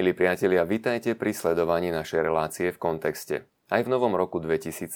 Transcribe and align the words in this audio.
Milí 0.00 0.16
priatelia, 0.16 0.64
vitajte 0.64 1.12
pri 1.12 1.36
sledovaní 1.36 1.92
našej 1.92 2.24
relácie 2.24 2.72
v 2.72 2.80
kontexte, 2.80 3.44
aj 3.68 3.84
v 3.84 3.92
novom 3.92 4.16
roku 4.16 4.40
2017. 4.40 4.88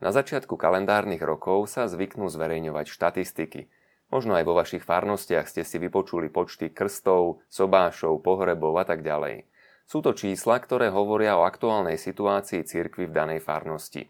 Na 0.00 0.08
začiatku 0.08 0.56
kalendárnych 0.56 1.20
rokov 1.20 1.68
sa 1.68 1.84
zvyknú 1.84 2.32
zverejňovať 2.32 2.88
štatistiky. 2.88 3.68
Možno 4.08 4.40
aj 4.40 4.48
vo 4.48 4.56
vašich 4.56 4.80
farnostiach 4.80 5.44
ste 5.52 5.68
si 5.68 5.76
vypočuli 5.76 6.32
počty 6.32 6.72
krstov, 6.72 7.44
sobášov, 7.52 8.24
pohrebov 8.24 8.72
a 8.80 8.88
tak 8.88 9.04
ďalej. 9.04 9.44
Sú 9.84 10.00
to 10.00 10.16
čísla, 10.16 10.64
ktoré 10.64 10.88
hovoria 10.88 11.36
o 11.36 11.44
aktuálnej 11.44 12.00
situácii 12.00 12.64
cirkvy 12.64 13.12
v 13.12 13.12
danej 13.12 13.44
farnosti. 13.44 14.08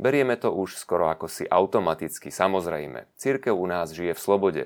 Berieme 0.00 0.40
to 0.40 0.48
už 0.48 0.80
skoro 0.80 1.12
ako 1.12 1.28
si 1.28 1.44
automaticky, 1.44 2.32
samozrejme. 2.32 3.04
Cirkev 3.20 3.52
u 3.52 3.68
nás 3.68 3.92
žije 3.92 4.16
v 4.16 4.24
slobode. 4.24 4.62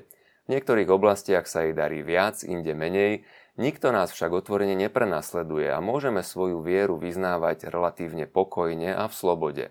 V 0.47 0.55
niektorých 0.55 0.87
oblastiach 0.87 1.43
sa 1.43 1.67
jej 1.67 1.75
darí 1.75 2.07
viac, 2.07 2.39
inde 2.47 2.71
menej, 2.71 3.27
Nikto 3.55 3.95
nás 3.95 4.11
však 4.11 4.43
otvorene 4.43 4.75
neprenasleduje 4.75 5.71
a 5.71 5.79
môžeme 5.79 6.19
svoju 6.19 6.59
vieru 6.59 6.99
vyznávať 6.99 7.71
relatívne 7.71 8.27
pokojne 8.27 8.91
a 8.91 9.07
v 9.07 9.13
slobode. 9.15 9.65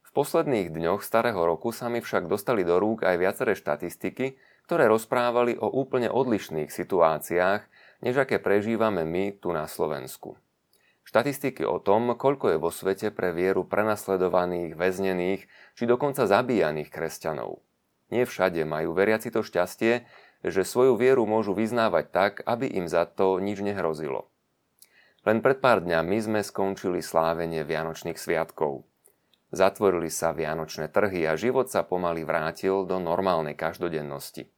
V 0.00 0.10
posledných 0.16 0.72
dňoch 0.72 1.04
starého 1.04 1.36
roku 1.36 1.68
sa 1.68 1.92
mi 1.92 2.00
však 2.00 2.32
dostali 2.32 2.64
do 2.64 2.80
rúk 2.80 3.04
aj 3.04 3.20
viaceré 3.20 3.52
štatistiky, 3.60 4.40
ktoré 4.64 4.88
rozprávali 4.88 5.52
o 5.60 5.68
úplne 5.68 6.08
odlišných 6.08 6.72
situáciách, 6.72 7.68
než 8.00 8.24
aké 8.24 8.40
prežívame 8.40 9.04
my 9.04 9.36
tu 9.36 9.52
na 9.52 9.68
Slovensku. 9.68 10.40
Štatistiky 11.04 11.68
o 11.68 11.84
tom, 11.84 12.16
koľko 12.16 12.56
je 12.56 12.58
vo 12.58 12.72
svete 12.72 13.12
pre 13.12 13.36
vieru 13.36 13.68
prenasledovaných, 13.68 14.72
väznených 14.72 15.44
či 15.76 15.84
dokonca 15.84 16.24
zabíjaných 16.24 16.88
kresťanov. 16.88 17.60
Nie 18.08 18.24
všade 18.24 18.64
majú 18.64 18.96
veriaci 18.96 19.28
to 19.28 19.44
šťastie, 19.44 20.08
že 20.44 20.62
svoju 20.62 21.00
vieru 21.00 21.24
môžu 21.24 21.56
vyznávať 21.56 22.04
tak, 22.12 22.32
aby 22.44 22.68
im 22.68 22.84
za 22.84 23.08
to 23.08 23.40
nič 23.40 23.64
nehrozilo. 23.64 24.28
Len 25.24 25.40
pred 25.40 25.56
pár 25.56 25.80
dňami 25.80 26.20
sme 26.20 26.40
skončili 26.44 27.00
slávenie 27.00 27.64
Vianočných 27.64 28.20
sviatkov. 28.20 28.84
Zatvorili 29.56 30.12
sa 30.12 30.36
Vianočné 30.36 30.92
trhy 30.92 31.24
a 31.24 31.40
život 31.40 31.72
sa 31.72 31.80
pomaly 31.80 32.28
vrátil 32.28 32.84
do 32.84 33.00
normálnej 33.00 33.56
každodennosti. 33.56 34.52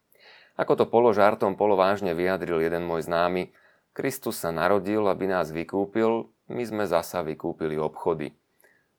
Ako 0.59 0.75
to 0.75 0.85
položartom 0.89 1.55
polovážne 1.55 2.17
vyjadril 2.17 2.65
jeden 2.65 2.83
môj 2.83 3.07
známy, 3.07 3.55
Kristus 3.97 4.45
sa 4.45 4.53
narodil, 4.53 5.05
aby 5.09 5.25
nás 5.25 5.53
vykúpil, 5.53 6.29
my 6.53 6.63
sme 6.69 6.85
zasa 6.85 7.25
vykúpili 7.25 7.81
obchody. 7.81 8.37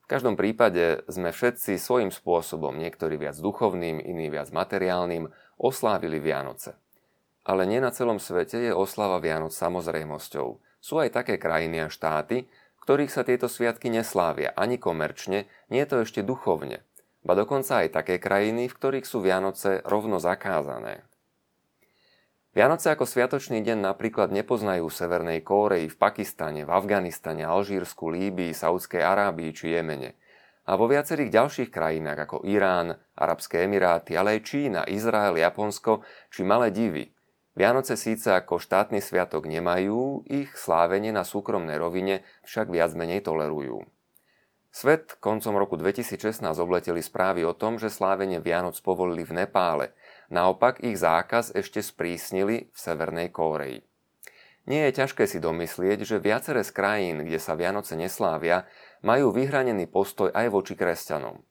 V 0.02 0.06
každom 0.10 0.34
prípade 0.34 1.04
sme 1.06 1.30
všetci 1.30 1.76
svojím 1.76 2.10
spôsobom, 2.10 2.74
niektorí 2.80 3.20
viac 3.20 3.36
duchovným, 3.36 4.00
iní 4.00 4.32
viac 4.32 4.48
materiálnym, 4.50 5.30
oslávili 5.58 6.22
Vianoce. 6.22 6.78
Ale 7.42 7.66
nie 7.66 7.82
na 7.82 7.90
celom 7.90 8.22
svete 8.22 8.70
je 8.70 8.72
oslava 8.72 9.18
Vianoc 9.18 9.50
samozrejmosťou. 9.52 10.48
Sú 10.78 10.94
aj 11.02 11.12
také 11.12 11.36
krajiny 11.36 11.84
a 11.84 11.88
štáty, 11.90 12.46
ktorých 12.86 13.12
sa 13.12 13.26
tieto 13.26 13.50
sviatky 13.50 13.92
neslávia 13.92 14.54
ani 14.56 14.80
komerčne, 14.80 15.50
nie 15.68 15.84
to 15.84 16.06
ešte 16.06 16.24
duchovne. 16.24 16.86
Ba 17.26 17.34
dokonca 17.34 17.84
aj 17.84 17.92
také 17.92 18.16
krajiny, 18.22 18.70
v 18.70 18.76
ktorých 18.78 19.04
sú 19.04 19.20
Vianoce 19.20 19.84
rovno 19.84 20.22
zakázané. 20.22 21.04
Vianoce 22.56 22.88
ako 22.88 23.04
sviatočný 23.04 23.60
deň 23.60 23.92
napríklad 23.92 24.32
nepoznajú 24.32 24.88
v 24.88 24.98
Severnej 24.98 25.40
Kóreji, 25.44 25.92
v 25.92 26.00
Pakistane, 26.00 26.64
v 26.64 26.70
Afganistane, 26.72 27.44
Alžírsku, 27.44 28.08
Líbii, 28.08 28.56
Saudskej 28.56 29.02
Arábii 29.04 29.52
či 29.52 29.74
Jemene– 29.74 30.14
a 30.68 30.76
vo 30.76 30.84
viacerých 30.84 31.32
ďalších 31.32 31.70
krajinách 31.72 32.28
ako 32.28 32.44
Irán, 32.44 33.00
Arabské 33.16 33.64
Emiráty, 33.64 34.20
ale 34.20 34.36
aj 34.36 34.40
Čína, 34.44 34.84
Izrael, 34.84 35.40
Japonsko 35.40 36.04
či 36.28 36.44
Malé 36.44 36.68
divy. 36.68 37.08
Vianoce 37.56 37.96
síce 37.96 38.36
ako 38.36 38.60
štátny 38.60 39.00
sviatok 39.00 39.48
nemajú, 39.48 40.28
ich 40.28 40.52
slávenie 40.54 41.10
na 41.10 41.24
súkromnej 41.24 41.80
rovine 41.80 42.20
však 42.44 42.68
viac 42.68 42.92
menej 42.92 43.24
tolerujú. 43.24 43.88
Svet 44.68 45.16
koncom 45.18 45.56
roku 45.56 45.80
2016 45.80 46.44
obleteli 46.60 47.00
správy 47.00 47.42
o 47.48 47.56
tom, 47.56 47.80
že 47.80 47.88
slávenie 47.88 48.38
Vianoc 48.38 48.76
povolili 48.84 49.24
v 49.24 49.42
Nepále, 49.42 49.96
naopak 50.28 50.84
ich 50.84 51.00
zákaz 51.00 51.56
ešte 51.56 51.80
sprísnili 51.80 52.68
v 52.68 52.76
Severnej 52.76 53.32
Kóreji. 53.32 53.88
Nie 54.68 54.92
je 54.92 55.00
ťažké 55.00 55.24
si 55.24 55.40
domyslieť, 55.40 56.04
že 56.04 56.20
viaceré 56.20 56.60
z 56.60 56.76
krajín, 56.76 57.24
kde 57.24 57.40
sa 57.40 57.56
Vianoce 57.56 57.96
neslávia, 57.96 58.68
majú 59.02 59.30
vyhranený 59.30 59.86
postoj 59.86 60.32
aj 60.34 60.46
voči 60.50 60.74
kresťanom. 60.74 61.42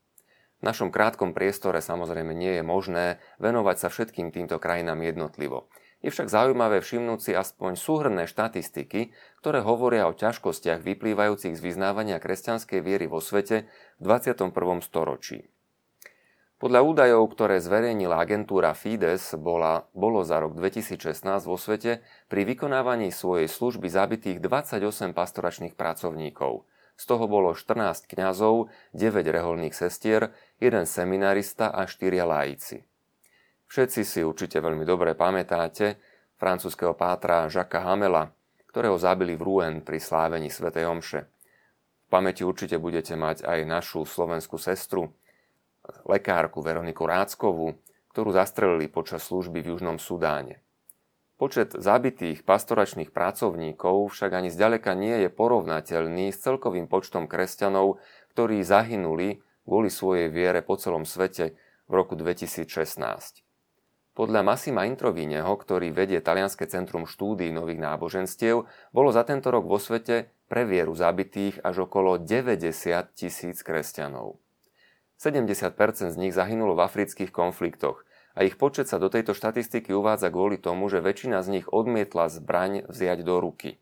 V 0.58 0.66
našom 0.66 0.90
krátkom 0.90 1.38
priestore 1.38 1.86
samozrejme 1.86 2.34
nie 2.34 2.58
je 2.58 2.64
možné 2.66 3.22
venovať 3.38 3.78
sa 3.78 3.88
všetkým 3.94 4.34
týmto 4.34 4.58
krajinám 4.58 5.06
jednotlivo. 5.06 5.70
Je 6.02 6.10
však 6.10 6.30
zaujímavé 6.30 6.82
všimnúť 6.82 7.20
si 7.22 7.32
aspoň 7.34 7.78
súhrné 7.78 8.24
štatistiky, 8.26 9.14
ktoré 9.42 9.62
hovoria 9.62 10.10
o 10.10 10.18
ťažkostiach 10.18 10.82
vyplývajúcich 10.82 11.58
z 11.58 11.62
vyznávania 11.62 12.18
kresťanskej 12.18 12.80
viery 12.82 13.06
vo 13.06 13.22
svete 13.22 13.70
v 13.98 14.04
21. 14.06 14.54
storočí. 14.82 15.50
Podľa 16.58 16.82
údajov, 16.82 17.38
ktoré 17.38 17.62
zverejnila 17.62 18.18
agentúra 18.18 18.74
Fides, 18.74 19.38
bola, 19.38 19.86
bolo 19.94 20.26
za 20.26 20.42
rok 20.42 20.58
2016 20.58 21.22
vo 21.46 21.54
svete 21.54 22.02
pri 22.34 22.50
vykonávaní 22.50 23.14
svojej 23.14 23.46
služby 23.46 23.86
zabitých 23.94 24.42
28 24.42 25.14
pastoračných 25.14 25.78
pracovníkov– 25.78 26.66
z 26.98 27.04
toho 27.06 27.30
bolo 27.30 27.54
14 27.54 28.10
kňazov, 28.10 28.74
9 28.98 29.22
reholných 29.22 29.78
sestier, 29.78 30.34
jeden 30.58 30.90
seminarista 30.90 31.70
a 31.70 31.86
4 31.86 32.26
laici. 32.26 32.82
Všetci 33.70 34.02
si 34.02 34.20
určite 34.26 34.58
veľmi 34.58 34.82
dobre 34.82 35.14
pamätáte 35.14 36.02
francúzského 36.42 36.98
pátra 36.98 37.46
Žaka 37.46 37.86
Hamela, 37.86 38.34
ktorého 38.74 38.98
zabili 38.98 39.38
v 39.38 39.46
Rouen 39.46 39.76
pri 39.86 40.02
slávení 40.02 40.50
Sv. 40.50 40.74
Omše. 40.74 41.22
V 41.28 42.08
pamäti 42.10 42.42
určite 42.42 42.82
budete 42.82 43.14
mať 43.14 43.46
aj 43.46 43.60
našu 43.68 44.08
slovenskú 44.08 44.58
sestru, 44.58 45.14
lekárku 46.08 46.64
Veroniku 46.64 47.06
Ráckovú, 47.06 47.78
ktorú 48.16 48.30
zastrelili 48.34 48.90
počas 48.90 49.28
služby 49.28 49.62
v 49.62 49.76
Južnom 49.76 50.02
Sudáne. 50.02 50.67
Počet 51.38 51.78
zabitých 51.78 52.42
pastoračných 52.42 53.14
pracovníkov 53.14 54.10
však 54.10 54.42
ani 54.42 54.50
zďaleka 54.50 54.98
nie 54.98 55.22
je 55.22 55.30
porovnateľný 55.30 56.34
s 56.34 56.42
celkovým 56.42 56.90
počtom 56.90 57.30
kresťanov, 57.30 58.02
ktorí 58.34 58.66
zahynuli 58.66 59.38
kvôli 59.62 59.94
svojej 59.94 60.34
viere 60.34 60.66
po 60.66 60.82
celom 60.82 61.06
svete 61.06 61.54
v 61.86 61.94
roku 61.94 62.18
2016. 62.18 62.66
Podľa 64.18 64.42
Massima 64.42 64.90
Introvíneho, 64.90 65.54
ktorý 65.54 65.94
vedie 65.94 66.26
Talianske 66.26 66.66
centrum 66.66 67.06
štúdií 67.06 67.54
nových 67.54 67.86
náboženstiev, 67.86 68.66
bolo 68.90 69.10
za 69.14 69.22
tento 69.22 69.54
rok 69.54 69.70
vo 69.70 69.78
svete 69.78 70.34
pre 70.50 70.66
vieru 70.66 70.98
zabitých 70.98 71.62
až 71.62 71.86
okolo 71.86 72.18
90 72.18 72.74
tisíc 73.14 73.62
kresťanov. 73.62 74.42
70% 75.22 75.70
z 76.10 76.18
nich 76.18 76.34
zahynulo 76.34 76.74
v 76.74 76.82
afrických 76.82 77.30
konfliktoch, 77.30 78.07
a 78.38 78.46
ich 78.46 78.54
počet 78.54 78.86
sa 78.86 79.02
do 79.02 79.10
tejto 79.10 79.34
štatistiky 79.34 79.90
uvádza 79.90 80.30
kvôli 80.30 80.62
tomu, 80.62 80.86
že 80.94 81.02
väčšina 81.02 81.42
z 81.42 81.58
nich 81.58 81.66
odmietla 81.66 82.30
zbraň 82.30 82.86
vziať 82.86 83.26
do 83.26 83.42
ruky. 83.42 83.82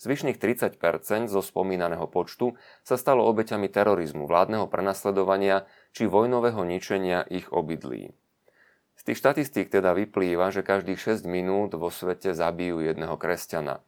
Zvyšných 0.00 0.40
30% 0.40 1.28
zo 1.28 1.44
spomínaného 1.44 2.08
počtu 2.08 2.56
sa 2.80 2.96
stalo 2.96 3.28
obeťami 3.28 3.68
terorizmu, 3.68 4.24
vládneho 4.24 4.64
prenasledovania 4.72 5.68
či 5.92 6.08
vojnového 6.08 6.64
ničenia 6.64 7.28
ich 7.28 7.52
obydlí. 7.52 8.16
Z 8.96 9.02
tých 9.04 9.20
štatistík 9.20 9.68
teda 9.68 9.92
vyplýva, 9.92 10.48
že 10.48 10.64
každých 10.64 11.20
6 11.20 11.28
minút 11.28 11.76
vo 11.76 11.92
svete 11.92 12.32
zabijú 12.32 12.80
jedného 12.80 13.20
kresťana. 13.20 13.84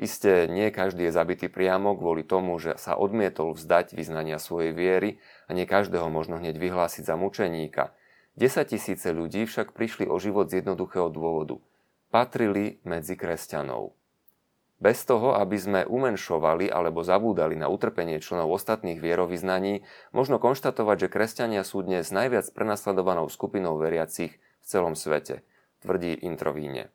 Isté, 0.00 0.48
nie 0.48 0.72
každý 0.72 1.12
je 1.12 1.12
zabitý 1.12 1.52
priamo 1.52 1.92
kvôli 1.92 2.24
tomu, 2.24 2.56
že 2.56 2.80
sa 2.80 2.96
odmietol 2.96 3.52
vzdať 3.52 3.92
vyznania 3.92 4.40
svojej 4.40 4.72
viery 4.72 5.20
a 5.44 5.52
nie 5.52 5.68
každého 5.68 6.08
možno 6.08 6.40
hneď 6.40 6.56
vyhlásiť 6.56 7.04
za 7.04 7.20
mučeníka– 7.20 7.92
10 8.40 8.64
tisíce 8.64 9.12
ľudí 9.12 9.44
však 9.44 9.76
prišli 9.76 10.08
o 10.08 10.16
život 10.16 10.48
z 10.48 10.64
jednoduchého 10.64 11.12
dôvodu. 11.12 11.60
Patrili 12.08 12.80
medzi 12.80 13.12
kresťanov. 13.12 13.92
Bez 14.82 15.06
toho, 15.06 15.38
aby 15.38 15.54
sme 15.60 15.80
umenšovali 15.86 16.66
alebo 16.66 17.06
zabúdali 17.06 17.54
na 17.54 17.70
utrpenie 17.70 18.18
členov 18.18 18.50
ostatných 18.50 18.98
vierovýznaní, 18.98 19.86
možno 20.10 20.42
konštatovať, 20.42 21.06
že 21.06 21.12
kresťania 21.12 21.62
sú 21.62 21.86
dnes 21.86 22.10
najviac 22.10 22.50
prenasledovanou 22.50 23.30
skupinou 23.30 23.78
veriacich 23.78 24.34
v 24.34 24.64
celom 24.66 24.98
svete, 24.98 25.46
tvrdí 25.86 26.18
Introvíne. 26.26 26.90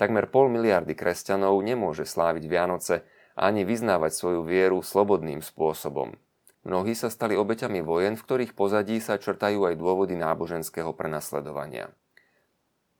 Takmer 0.00 0.32
pol 0.32 0.48
miliardy 0.48 0.96
kresťanov 0.96 1.60
nemôže 1.60 2.08
sláviť 2.08 2.48
Vianoce 2.48 3.04
ani 3.36 3.68
vyznávať 3.68 4.16
svoju 4.16 4.40
vieru 4.48 4.80
slobodným 4.80 5.44
spôsobom. 5.44 6.16
Mnohí 6.60 6.92
sa 6.92 7.08
stali 7.08 7.40
obeťami 7.40 7.80
vojen, 7.80 8.20
v 8.20 8.24
ktorých 8.24 8.52
pozadí 8.52 9.00
sa 9.00 9.16
črtajú 9.16 9.64
aj 9.64 9.80
dôvody 9.80 10.12
náboženského 10.12 10.92
prenasledovania. 10.92 11.88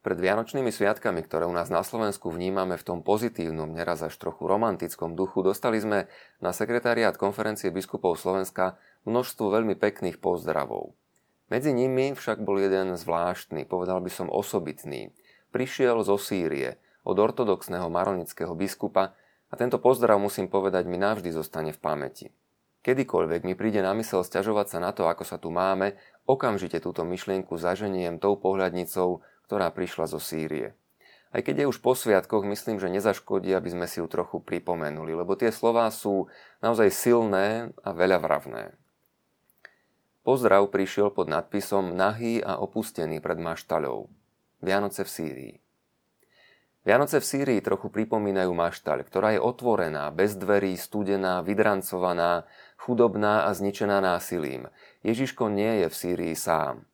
Pred 0.01 0.17
Vianočnými 0.17 0.73
sviatkami, 0.73 1.21
ktoré 1.29 1.45
u 1.45 1.53
nás 1.53 1.69
na 1.69 1.85
Slovensku 1.85 2.33
vnímame 2.33 2.81
v 2.81 2.87
tom 2.89 2.99
pozitívnom, 3.05 3.69
neraz 3.69 4.01
až 4.01 4.17
trochu 4.17 4.49
romantickom 4.49 5.12
duchu, 5.12 5.45
dostali 5.45 5.77
sme 5.77 6.09
na 6.41 6.57
sekretariát 6.57 7.21
konferencie 7.21 7.69
biskupov 7.69 8.17
Slovenska 8.17 8.81
množstvo 9.05 9.53
veľmi 9.53 9.77
pekných 9.77 10.17
pozdravov. 10.17 10.97
Medzi 11.53 11.77
nimi 11.77 12.17
však 12.17 12.41
bol 12.41 12.57
jeden 12.57 12.97
zvláštny, 12.97 13.69
povedal 13.69 14.01
by 14.01 14.09
som 14.09 14.33
osobitný. 14.33 15.12
Prišiel 15.53 16.01
zo 16.01 16.17
Sýrie, 16.17 16.81
od 17.05 17.21
ortodoxného 17.21 17.93
maronického 17.93 18.57
biskupa, 18.57 19.12
A 19.51 19.59
tento 19.59 19.83
pozdrav 19.83 20.15
musím 20.23 20.47
povedať 20.47 20.87
mi 20.87 20.95
navždy 20.95 21.35
zostane 21.35 21.75
v 21.75 21.83
pamäti. 21.83 22.27
Kedykoľvek 22.81 23.44
mi 23.44 23.53
príde 23.53 23.85
na 23.85 23.93
mysel 23.93 24.25
stiažovať 24.25 24.67
sa 24.73 24.79
na 24.81 24.97
to, 24.97 25.05
ako 25.05 25.25
sa 25.29 25.37
tu 25.37 25.53
máme, 25.53 26.00
okamžite 26.25 26.81
túto 26.81 27.05
myšlienku 27.05 27.61
zaženiem 27.61 28.17
tou 28.17 28.41
pohľadnicou, 28.41 29.21
ktorá 29.44 29.69
prišla 29.69 30.09
zo 30.09 30.17
Sýrie. 30.17 30.73
Aj 31.31 31.44
keď 31.47 31.62
je 31.62 31.71
už 31.71 31.79
po 31.79 31.94
sviatkoch, 31.94 32.43
myslím, 32.43 32.82
že 32.82 32.91
nezaškodí, 32.91 33.55
aby 33.55 33.71
sme 33.71 33.87
si 33.87 34.03
ju 34.03 34.06
trochu 34.11 34.43
pripomenuli, 34.43 35.15
lebo 35.15 35.38
tie 35.38 35.55
slová 35.55 35.87
sú 35.93 36.27
naozaj 36.59 36.91
silné 36.91 37.71
a 37.87 37.94
veľavravné. 37.94 38.75
Pozdrav 40.26 40.67
prišiel 40.75 41.15
pod 41.15 41.31
nadpisom 41.31 41.94
Nahý 41.94 42.43
a 42.43 42.59
opustený 42.59 43.23
pred 43.23 43.38
maštaľou. 43.38 44.11
Vianoce 44.61 45.06
v 45.06 45.11
Sýrii. 45.11 45.55
Vianoce 46.81 47.21
v 47.21 47.29
Sýrii 47.29 47.61
trochu 47.61 47.93
pripomínajú 47.93 48.56
maštaľ, 48.56 49.05
ktorá 49.05 49.37
je 49.37 49.41
otvorená, 49.44 50.09
bez 50.09 50.32
dverí, 50.32 50.81
studená, 50.81 51.44
vydrancovaná, 51.44 52.49
chudobná 52.81 53.44
a 53.44 53.53
zničená 53.53 54.00
násilím. 54.00 54.73
Ježiško 55.05 55.53
nie 55.53 55.85
je 55.85 55.87
v 55.93 55.94
Sýrii 55.94 56.32
sám. 56.32 56.88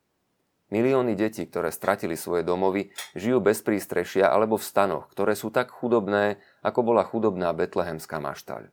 Milióny 0.67 1.15
detí, 1.15 1.47
ktoré 1.47 1.71
stratili 1.71 2.19
svoje 2.19 2.43
domovy, 2.43 2.91
žijú 3.15 3.39
bez 3.39 3.63
prístrešia 3.63 4.27
alebo 4.27 4.59
v 4.59 4.67
stanoch, 4.67 5.07
ktoré 5.15 5.31
sú 5.39 5.47
tak 5.47 5.71
chudobné, 5.71 6.43
ako 6.59 6.83
bola 6.83 7.07
chudobná 7.07 7.55
betlehemská 7.55 8.19
maštaľ. 8.19 8.67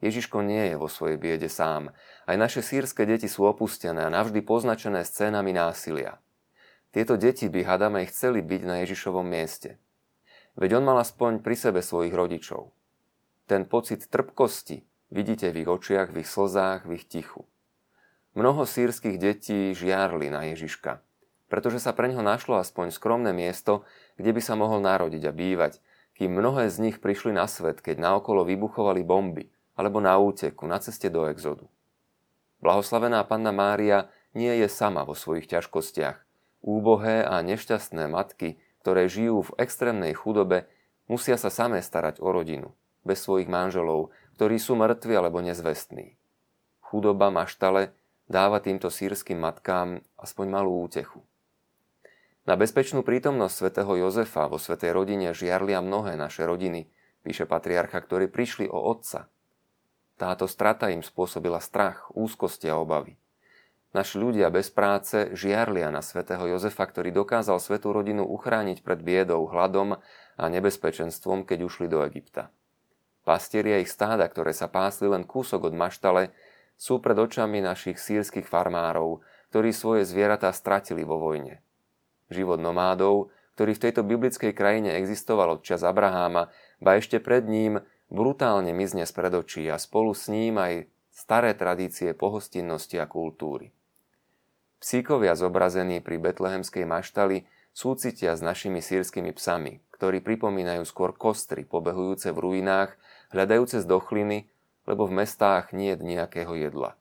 Ježiško 0.00 0.40
nie 0.40 0.72
je 0.72 0.80
vo 0.80 0.88
svojej 0.88 1.20
biede 1.20 1.52
sám. 1.52 1.92
Aj 2.24 2.36
naše 2.40 2.64
sírske 2.64 3.04
deti 3.04 3.28
sú 3.28 3.44
opustené 3.44 4.08
a 4.08 4.10
navždy 4.10 4.40
poznačené 4.40 5.04
scénami 5.04 5.52
násilia. 5.52 6.16
Tieto 6.96 7.20
deti 7.20 7.52
by, 7.52 7.60
hadame, 7.68 8.08
chceli 8.08 8.40
byť 8.40 8.62
na 8.64 8.80
Ježišovom 8.80 9.28
mieste. 9.28 9.76
Veď 10.56 10.80
on 10.80 10.84
mal 10.84 11.00
aspoň 11.00 11.40
pri 11.40 11.56
sebe 11.56 11.80
svojich 11.80 12.12
rodičov. 12.12 12.72
Ten 13.48 13.64
pocit 13.64 14.04
trpkosti 14.08 14.84
vidíte 15.08 15.48
v 15.52 15.64
ich 15.64 15.68
očiach, 15.68 16.12
v 16.12 16.24
ich 16.24 16.28
slzách, 16.28 16.84
v 16.84 17.00
ich 17.00 17.08
tichu. 17.08 17.48
Mnoho 18.32 18.64
sírskych 18.64 19.20
detí 19.20 19.76
žiarli 19.76 20.32
na 20.32 20.48
Ježiška, 20.52 21.04
pretože 21.52 21.84
sa 21.84 21.92
pre 21.92 22.08
ňo 22.08 22.24
našlo 22.24 22.56
aspoň 22.56 22.88
skromné 22.92 23.36
miesto, 23.36 23.84
kde 24.16 24.32
by 24.32 24.40
sa 24.40 24.56
mohol 24.56 24.80
narodiť 24.80 25.22
a 25.28 25.32
bývať, 25.36 25.84
kým 26.16 26.32
mnohé 26.32 26.72
z 26.72 26.80
nich 26.80 26.96
prišli 26.96 27.36
na 27.36 27.44
svet, 27.44 27.84
keď 27.84 28.00
naokolo 28.00 28.44
vybuchovali 28.48 29.04
bomby, 29.04 29.52
alebo 29.76 30.00
na 30.00 30.16
úteku, 30.16 30.64
na 30.64 30.80
ceste 30.80 31.12
do 31.12 31.28
exodu. 31.28 31.68
Blahoslavená 32.64 33.20
panna 33.28 33.52
Mária 33.52 34.08
nie 34.32 34.52
je 34.64 34.68
sama 34.68 35.04
vo 35.04 35.12
svojich 35.12 35.48
ťažkostiach. 35.48 36.24
Úbohé 36.62 37.26
a 37.26 37.42
nešťastné 37.42 38.06
matky 38.06 38.56
ktoré 38.82 39.06
žijú 39.06 39.46
v 39.46 39.54
extrémnej 39.62 40.10
chudobe, 40.18 40.66
musia 41.06 41.38
sa 41.38 41.54
samé 41.54 41.78
starať 41.78 42.18
o 42.18 42.34
rodinu, 42.34 42.74
bez 43.06 43.22
svojich 43.22 43.46
manželov, 43.46 44.10
ktorí 44.34 44.58
sú 44.58 44.74
mŕtvi 44.74 45.14
alebo 45.14 45.38
nezvestní. 45.38 46.18
Chudoba 46.82 47.30
maštale 47.30 47.94
dáva 48.26 48.58
týmto 48.58 48.90
sírským 48.90 49.38
matkám 49.38 50.02
aspoň 50.18 50.46
malú 50.50 50.82
útechu. 50.82 51.22
Na 52.42 52.58
bezpečnú 52.58 53.06
prítomnosť 53.06 53.54
svätého 53.54 53.92
Jozefa 54.02 54.50
vo 54.50 54.58
svetej 54.58 54.90
rodine 54.90 55.30
žiarlia 55.30 55.78
mnohé 55.78 56.18
naše 56.18 56.42
rodiny, 56.42 56.90
píše 57.22 57.46
patriarcha, 57.46 58.02
ktorí 58.02 58.26
prišli 58.26 58.66
o 58.66 58.82
otca. 58.82 59.30
Táto 60.18 60.50
strata 60.50 60.90
im 60.90 61.06
spôsobila 61.06 61.62
strach, 61.62 62.10
úzkosti 62.18 62.66
a 62.66 62.82
obavy. 62.82 63.14
Naši 63.92 64.16
ľudia 64.16 64.48
bez 64.48 64.72
práce 64.72 65.36
žiarlia 65.36 65.92
na 65.92 66.00
svätého 66.00 66.40
Jozefa, 66.48 66.88
ktorý 66.88 67.12
dokázal 67.12 67.60
svetú 67.60 67.92
rodinu 67.92 68.24
uchrániť 68.24 68.80
pred 68.80 69.04
biedou, 69.04 69.44
hladom 69.52 70.00
a 70.40 70.44
nebezpečenstvom, 70.48 71.44
keď 71.44 71.68
ušli 71.68 71.92
do 71.92 72.00
Egypta. 72.00 72.48
Pastieria 73.28 73.84
ich 73.84 73.92
stáda, 73.92 74.24
ktoré 74.32 74.56
sa 74.56 74.72
pásli 74.72 75.12
len 75.12 75.28
kúsok 75.28 75.68
od 75.68 75.74
maštale, 75.76 76.32
sú 76.80 77.04
pred 77.04 77.20
očami 77.20 77.60
našich 77.60 78.00
sírskych 78.00 78.48
farmárov, 78.48 79.20
ktorí 79.52 79.76
svoje 79.76 80.08
zvieratá 80.08 80.48
stratili 80.56 81.04
vo 81.04 81.20
vojne. 81.20 81.60
Život 82.32 82.64
nomádov, 82.64 83.28
ktorý 83.60 83.76
v 83.76 83.82
tejto 83.84 84.02
biblickej 84.08 84.56
krajine 84.56 84.96
existoval 84.96 85.60
od 85.60 85.68
čas 85.68 85.84
Abraháma, 85.84 86.48
ba 86.80 86.96
ešte 86.96 87.20
pred 87.20 87.44
ním 87.44 87.84
brutálne 88.08 88.72
mizne 88.72 89.04
z 89.04 89.12
očí 89.36 89.68
a 89.68 89.76
spolu 89.76 90.16
s 90.16 90.32
ním 90.32 90.56
aj 90.56 90.88
staré 91.12 91.52
tradície 91.52 92.16
pohostinnosti 92.16 92.96
a 92.96 93.04
kultúry. 93.04 93.81
Psíkovia 94.82 95.38
zobrazení 95.38 96.02
pri 96.02 96.18
betlehemskej 96.18 96.82
maštali 96.82 97.46
súcitia 97.70 98.34
s 98.34 98.42
našimi 98.42 98.82
sírskymi 98.82 99.30
psami, 99.30 99.78
ktorí 99.94 100.18
pripomínajú 100.18 100.82
skôr 100.82 101.14
kostry 101.14 101.62
pobehujúce 101.62 102.34
v 102.34 102.42
ruinách, 102.42 102.98
hľadajúce 103.30 103.78
zdochliny, 103.86 104.50
lebo 104.90 105.06
v 105.06 105.22
mestách 105.22 105.70
nie 105.70 105.94
je 105.94 106.02
nejakého 106.02 106.50
jedla. 106.58 106.98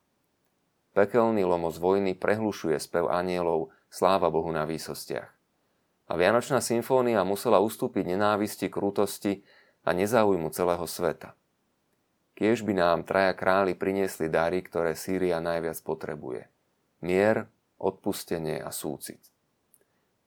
Pekelný 0.93 1.41
lomos 1.41 1.81
vojny 1.81 2.13
prehlušuje 2.13 2.77
spev 2.77 3.09
anielov, 3.09 3.73
sláva 3.89 4.29
Bohu 4.29 4.53
na 4.53 4.69
výsostiach. 4.69 5.33
A 6.05 6.13
Vianočná 6.13 6.61
symfónia 6.61 7.25
musela 7.25 7.57
ustúpiť 7.57 8.13
nenávisti, 8.13 8.69
krutosti 8.69 9.41
a 9.81 9.97
nezáujmu 9.97 10.53
celého 10.53 10.85
sveta. 10.85 11.33
Kiež 12.37 12.61
by 12.61 12.77
nám 12.77 13.09
traja 13.09 13.33
králi 13.33 13.73
priniesli 13.73 14.29
dary, 14.29 14.61
ktoré 14.61 14.93
Sýria 14.93 15.41
najviac 15.41 15.81
potrebuje. 15.81 16.45
Mier, 17.01 17.49
odpustenie 17.81 18.61
a 18.61 18.69
súcit. 18.69 19.19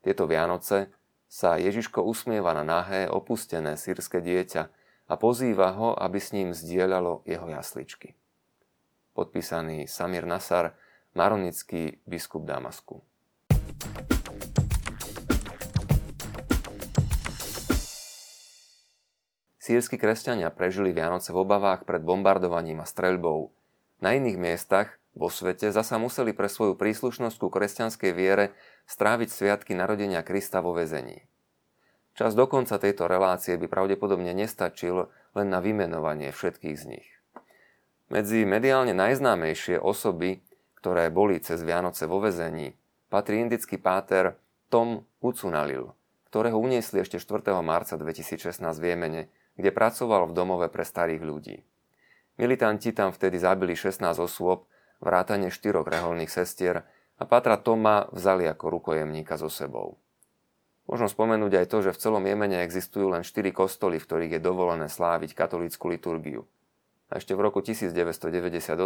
Tieto 0.02 0.26
Vianoce 0.26 0.90
sa 1.30 1.56
Ježiško 1.56 2.02
usmieva 2.02 2.52
na 2.52 2.66
nahé, 2.66 3.06
opustené 3.06 3.78
sírske 3.78 4.18
dieťa 4.18 4.62
a 5.08 5.14
pozýva 5.14 5.72
ho, 5.78 5.94
aby 5.94 6.18
s 6.18 6.34
ním 6.34 6.50
zdieľalo 6.50 7.22
jeho 7.24 7.46
jasličky. 7.48 8.18
Podpísaný 9.14 9.86
Samir 9.86 10.26
Nasar, 10.26 10.74
maronický 11.14 12.02
biskup 12.04 12.42
Damasku. 12.42 12.98
Sýrsky 19.64 19.96
kresťania 19.96 20.52
prežili 20.52 20.92
Vianoce 20.92 21.32
v 21.32 21.40
obavách 21.40 21.88
pred 21.88 22.04
bombardovaním 22.04 22.84
a 22.84 22.86
streľbou. 22.86 23.48
Na 24.04 24.12
iných 24.12 24.36
miestach 24.36 25.00
vo 25.14 25.30
svete 25.30 25.70
zasa 25.70 25.96
museli 25.96 26.34
pre 26.34 26.50
svoju 26.50 26.74
príslušnosť 26.74 27.36
ku 27.38 27.48
kresťanskej 27.48 28.10
viere 28.10 28.50
stráviť 28.90 29.28
sviatky 29.30 29.72
narodenia 29.78 30.26
Krista 30.26 30.58
vo 30.58 30.74
vezení. 30.74 31.22
Čas 32.14 32.34
do 32.38 32.46
konca 32.46 32.78
tejto 32.78 33.10
relácie 33.10 33.58
by 33.58 33.66
pravdepodobne 33.66 34.34
nestačil 34.34 35.10
len 35.34 35.46
na 35.50 35.58
vymenovanie 35.58 36.30
všetkých 36.30 36.76
z 36.78 36.84
nich. 36.98 37.08
Medzi 38.10 38.46
mediálne 38.46 38.94
najznámejšie 38.94 39.82
osoby, 39.82 40.42
ktoré 40.78 41.10
boli 41.10 41.42
cez 41.42 41.62
Vianoce 41.66 42.06
vo 42.06 42.22
vezení, 42.22 42.78
patrí 43.10 43.42
indický 43.42 43.78
páter 43.78 44.38
Tom 44.70 45.06
Ucunalil, 45.18 45.90
ktorého 46.30 46.58
uniesli 46.58 47.02
ešte 47.02 47.18
4. 47.18 47.54
marca 47.62 47.94
2016 47.98 48.62
v 48.62 48.84
Jemene, 48.84 49.22
kde 49.54 49.70
pracoval 49.70 50.30
v 50.30 50.36
domove 50.36 50.66
pre 50.70 50.82
starých 50.82 51.22
ľudí. 51.22 51.62
Militanti 52.38 52.90
tam 52.90 53.14
vtedy 53.14 53.38
zabili 53.38 53.78
16 53.78 54.02
osôb 54.18 54.66
vrátane 55.00 55.50
štyroch 55.50 55.86
reholných 55.88 56.30
sestier 56.30 56.86
a 57.18 57.22
Patra 57.24 57.56
Toma 57.56 58.10
vzali 58.10 58.46
ako 58.50 58.78
rukojemníka 58.78 59.38
so 59.38 59.48
sebou. 59.48 59.98
Možno 60.84 61.08
spomenúť 61.08 61.64
aj 61.64 61.66
to, 61.72 61.78
že 61.80 61.94
v 61.96 62.00
celom 62.00 62.24
Jemene 62.28 62.60
existujú 62.60 63.08
len 63.08 63.24
štyri 63.24 63.56
kostoly, 63.56 63.96
v 63.96 64.04
ktorých 64.04 64.32
je 64.36 64.40
dovolené 64.44 64.92
sláviť 64.92 65.32
katolícku 65.32 65.88
liturgiu. 65.88 66.44
A 67.08 67.16
ešte 67.16 67.32
v 67.32 67.40
roku 67.40 67.64
1998 67.64 68.76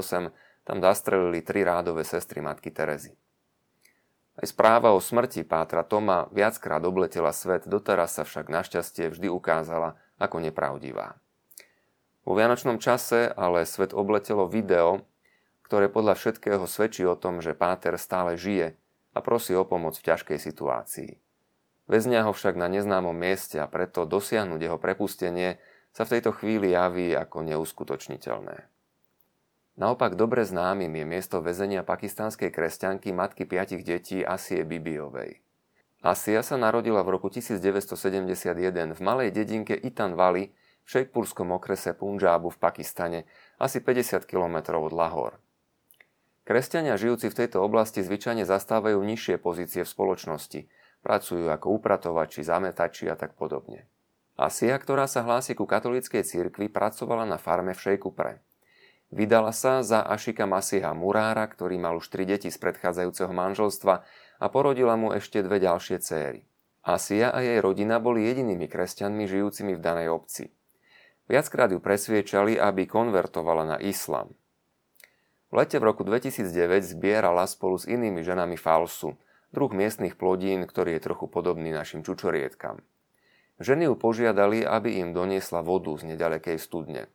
tam 0.62 0.78
zastrelili 0.78 1.42
tri 1.42 1.66
rádové 1.66 2.06
sestry 2.06 2.38
matky 2.38 2.70
Terezy. 2.70 3.18
Aj 4.38 4.46
správa 4.46 4.94
o 4.94 5.02
smrti 5.02 5.42
Pátra 5.42 5.82
Toma 5.82 6.30
viackrát 6.30 6.78
obletela 6.86 7.34
svet, 7.34 7.66
doteraz 7.66 8.14
sa 8.14 8.22
však 8.22 8.46
našťastie 8.46 9.10
vždy 9.10 9.26
ukázala 9.26 9.98
ako 10.22 10.38
nepravdivá. 10.38 11.18
Vo 12.22 12.38
vianočnom 12.38 12.78
čase 12.78 13.34
ale 13.34 13.66
svet 13.66 13.90
obletelo 13.90 14.46
video, 14.46 15.02
ktoré 15.68 15.92
podľa 15.92 16.16
všetkého 16.16 16.64
svedčí 16.64 17.04
o 17.04 17.12
tom, 17.12 17.44
že 17.44 17.52
Páter 17.52 18.00
stále 18.00 18.40
žije 18.40 18.72
a 19.12 19.20
prosí 19.20 19.52
o 19.52 19.68
pomoc 19.68 20.00
v 20.00 20.06
ťažkej 20.08 20.40
situácii. 20.40 21.12
Väznia 21.84 22.24
ho 22.24 22.32
však 22.32 22.56
na 22.56 22.72
neznámom 22.72 23.12
mieste 23.12 23.60
a 23.60 23.68
preto 23.68 24.08
dosiahnuť 24.08 24.60
jeho 24.64 24.80
prepustenie 24.80 25.60
sa 25.92 26.08
v 26.08 26.16
tejto 26.16 26.32
chvíli 26.32 26.72
javí 26.72 27.12
ako 27.12 27.44
neuskutočniteľné. 27.44 28.64
Naopak 29.78 30.16
dobre 30.16 30.48
známym 30.48 30.90
je 30.90 31.04
miesto 31.04 31.44
väzenia 31.44 31.84
pakistanskej 31.84 32.48
kresťanky 32.48 33.12
matky 33.12 33.44
piatich 33.44 33.84
detí 33.84 34.24
Asie 34.24 34.64
Bibiovej. 34.64 35.38
Asia 36.00 36.40
sa 36.40 36.56
narodila 36.56 37.04
v 37.04 37.18
roku 37.18 37.28
1971 37.28 38.96
v 38.96 39.00
malej 39.04 39.30
dedinke 39.36 39.76
Itan 39.76 40.16
Valley 40.16 40.48
v 40.82 40.88
šejkpurskom 40.88 41.52
okrese 41.52 41.92
Punjabu 41.92 42.48
v 42.48 42.58
Pakistane, 42.58 43.20
asi 43.60 43.84
50 43.84 44.24
km 44.24 44.80
od 44.80 44.94
Lahore. 44.96 45.47
Kresťania 46.48 46.96
žijúci 46.96 47.28
v 47.28 47.44
tejto 47.44 47.60
oblasti 47.60 48.00
zvyčajne 48.00 48.48
zastávajú 48.48 48.96
nižšie 49.04 49.36
pozície 49.36 49.84
v 49.84 49.92
spoločnosti, 49.92 50.64
pracujú 51.04 51.44
ako 51.44 51.76
upratovači, 51.76 52.40
zametači 52.40 53.04
a 53.12 53.20
tak 53.20 53.36
podobne. 53.36 53.84
Asia, 54.32 54.80
ktorá 54.80 55.04
sa 55.04 55.28
hlási 55.28 55.52
ku 55.52 55.68
katolíckej 55.68 56.24
cirkvi, 56.24 56.72
pracovala 56.72 57.28
na 57.28 57.36
farme 57.36 57.76
v 57.76 57.84
Šejkupre. 57.84 58.40
Vydala 59.12 59.52
sa 59.52 59.84
za 59.84 60.00
Ašika 60.00 60.48
Masiha 60.48 60.96
Murára, 60.96 61.44
ktorý 61.44 61.76
mal 61.76 62.00
už 62.00 62.08
tri 62.08 62.24
deti 62.24 62.48
z 62.48 62.56
predchádzajúceho 62.56 63.28
manželstva 63.28 63.94
a 64.40 64.46
porodila 64.48 64.96
mu 64.96 65.12
ešte 65.12 65.44
dve 65.44 65.60
ďalšie 65.60 66.00
céry. 66.00 66.48
Asia 66.80 67.28
a 67.28 67.44
jej 67.44 67.60
rodina 67.60 68.00
boli 68.00 68.24
jedinými 68.24 68.72
kresťanmi 68.72 69.28
žijúcimi 69.28 69.76
v 69.76 69.84
danej 69.84 70.08
obci. 70.16 70.48
Viackrát 71.28 71.68
ju 71.68 71.76
presviečali, 71.76 72.56
aby 72.56 72.88
konvertovala 72.88 73.76
na 73.76 73.78
islám. 73.84 74.32
V 75.48 75.56
lete 75.56 75.80
v 75.80 75.88
roku 75.88 76.04
2009 76.04 76.84
zbierala 76.84 77.48
spolu 77.48 77.80
s 77.80 77.88
inými 77.88 78.20
ženami 78.20 78.60
falsu, 78.60 79.16
druh 79.48 79.72
miestnych 79.72 80.20
plodín, 80.20 80.68
ktorý 80.68 81.00
je 81.00 81.06
trochu 81.08 81.24
podobný 81.24 81.72
našim 81.72 82.04
čučorietkam. 82.04 82.84
Ženy 83.58 83.88
ju 83.88 83.94
požiadali, 83.96 84.62
aby 84.62 85.00
im 85.00 85.16
doniesla 85.16 85.64
vodu 85.64 85.90
z 85.96 86.14
nedalekej 86.14 86.60
studne. 86.60 87.08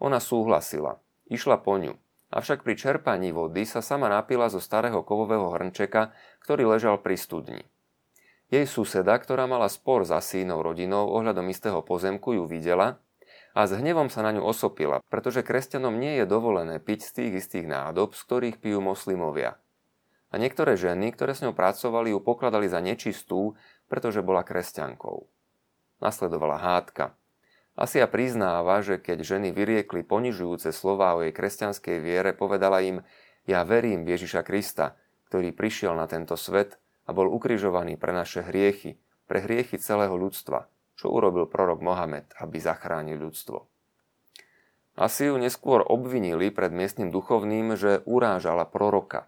Ona 0.00 0.18
súhlasila. 0.18 0.98
Išla 1.28 1.60
po 1.60 1.76
ňu. 1.76 1.94
Avšak 2.34 2.66
pri 2.66 2.74
čerpaní 2.74 3.30
vody 3.30 3.62
sa 3.62 3.78
sama 3.78 4.10
napila 4.10 4.50
zo 4.50 4.58
starého 4.58 5.06
kovového 5.06 5.54
hrnčeka, 5.54 6.10
ktorý 6.42 6.66
ležal 6.74 6.98
pri 6.98 7.14
studni. 7.14 7.62
Jej 8.50 8.66
suseda, 8.66 9.14
ktorá 9.20 9.46
mala 9.46 9.70
spor 9.70 10.02
za 10.02 10.18
sínou 10.18 10.64
rodinou 10.64 11.14
ohľadom 11.14 11.46
istého 11.52 11.78
pozemku, 11.84 12.34
ju 12.34 12.48
videla 12.48 12.98
a 13.54 13.70
s 13.70 13.72
hnevom 13.72 14.10
sa 14.10 14.26
na 14.26 14.34
ňu 14.34 14.42
osopila, 14.42 14.98
pretože 15.06 15.46
kresťanom 15.46 15.94
nie 15.94 16.18
je 16.18 16.26
dovolené 16.26 16.82
piť 16.82 17.06
z 17.06 17.10
tých 17.14 17.32
istých 17.46 17.66
nádob, 17.70 18.18
z 18.18 18.20
ktorých 18.26 18.56
pijú 18.58 18.82
moslimovia. 18.82 19.62
A 20.34 20.42
niektoré 20.42 20.74
ženy, 20.74 21.14
ktoré 21.14 21.38
s 21.38 21.46
ňou 21.46 21.54
pracovali, 21.54 22.10
ju 22.10 22.18
pokladali 22.18 22.66
za 22.66 22.82
nečistú, 22.82 23.54
pretože 23.86 24.26
bola 24.26 24.42
kresťankou. 24.42 25.30
Nasledovala 26.02 26.58
hádka. 26.58 27.14
Asia 27.78 28.10
priznáva, 28.10 28.82
že 28.82 28.98
keď 28.98 29.22
ženy 29.22 29.54
vyriekli 29.54 30.02
ponižujúce 30.02 30.74
slová 30.74 31.14
o 31.14 31.22
jej 31.22 31.30
kresťanskej 31.30 31.96
viere, 32.02 32.34
povedala 32.34 32.82
im, 32.82 33.06
ja 33.46 33.62
verím 33.62 34.02
v 34.02 34.18
Ježiša 34.18 34.42
Krista, 34.42 34.98
ktorý 35.30 35.54
prišiel 35.54 35.94
na 35.94 36.10
tento 36.10 36.34
svet 36.34 36.82
a 37.06 37.14
bol 37.14 37.30
ukrižovaný 37.30 37.94
pre 37.94 38.10
naše 38.10 38.42
hriechy, 38.42 38.98
pre 39.30 39.38
hriechy 39.42 39.78
celého 39.78 40.14
ľudstva, 40.18 40.66
čo 40.94 41.10
urobil 41.10 41.50
prorok 41.50 41.82
Mohamed, 41.82 42.30
aby 42.38 42.56
zachránil 42.62 43.18
ľudstvo. 43.18 43.66
Asiu 44.94 45.34
neskôr 45.34 45.82
obvinili 45.82 46.54
pred 46.54 46.70
miestnym 46.70 47.10
duchovným, 47.10 47.74
že 47.74 48.06
urážala 48.06 48.62
proroka. 48.62 49.26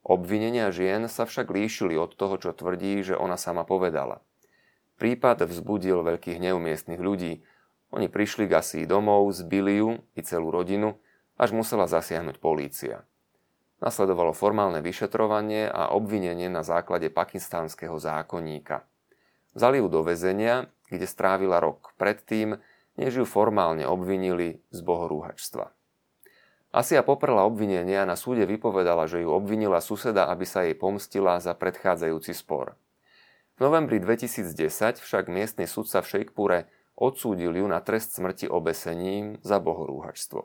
Obvinenia 0.00 0.72
žien 0.72 1.04
sa 1.12 1.28
však 1.28 1.52
líšili 1.52 1.92
od 2.00 2.16
toho, 2.16 2.40
čo 2.40 2.56
tvrdí, 2.56 3.04
že 3.04 3.12
ona 3.12 3.36
sama 3.36 3.68
povedala. 3.68 4.24
Prípad 4.96 5.44
vzbudil 5.44 6.00
veľký 6.00 6.40
hnev 6.40 6.56
ľudí. 6.96 7.44
Oni 7.92 8.08
prišli 8.08 8.48
k 8.48 8.56
Asii 8.56 8.88
domov, 8.88 9.28
zbili 9.36 9.76
ju 9.76 10.00
i 10.16 10.24
celú 10.24 10.48
rodinu, 10.48 10.96
až 11.36 11.52
musela 11.52 11.84
zasiahnuť 11.84 12.40
polícia. 12.40 13.04
Nasledovalo 13.78 14.32
formálne 14.34 14.82
vyšetrovanie 14.82 15.68
a 15.68 15.94
obvinenie 15.94 16.50
na 16.50 16.66
základe 16.66 17.12
pakistánskeho 17.12 17.94
zákonníka. 18.00 18.82
Vzali 19.52 19.78
ju 19.78 19.86
do 19.86 20.00
väzenia, 20.02 20.66
kde 20.88 21.06
strávila 21.06 21.60
rok 21.60 21.92
predtým, 22.00 22.60
než 22.98 23.22
ju 23.22 23.24
formálne 23.24 23.86
obvinili 23.86 24.60
z 24.74 24.80
bohorúhačstva. 24.82 25.70
Asia 26.68 27.00
poprela 27.00 27.48
obvinenia 27.48 28.04
a 28.04 28.10
na 28.10 28.16
súde 28.18 28.44
vypovedala, 28.44 29.08
že 29.08 29.24
ju 29.24 29.32
obvinila 29.32 29.80
suseda, 29.80 30.28
aby 30.28 30.44
sa 30.44 30.68
jej 30.68 30.76
pomstila 30.76 31.40
za 31.40 31.56
predchádzajúci 31.56 32.36
spor. 32.36 32.76
V 33.56 33.64
novembri 33.64 33.98
2010 33.98 35.00
však 35.00 35.32
miestny 35.32 35.64
sudca 35.64 36.04
v 36.04 36.10
Šejkpure 36.12 36.58
odsúdil 36.94 37.56
ju 37.56 37.66
na 37.66 37.80
trest 37.80 38.14
smrti 38.14 38.46
obesením 38.46 39.40
za 39.40 39.58
bohorúhačstvo. 39.58 40.44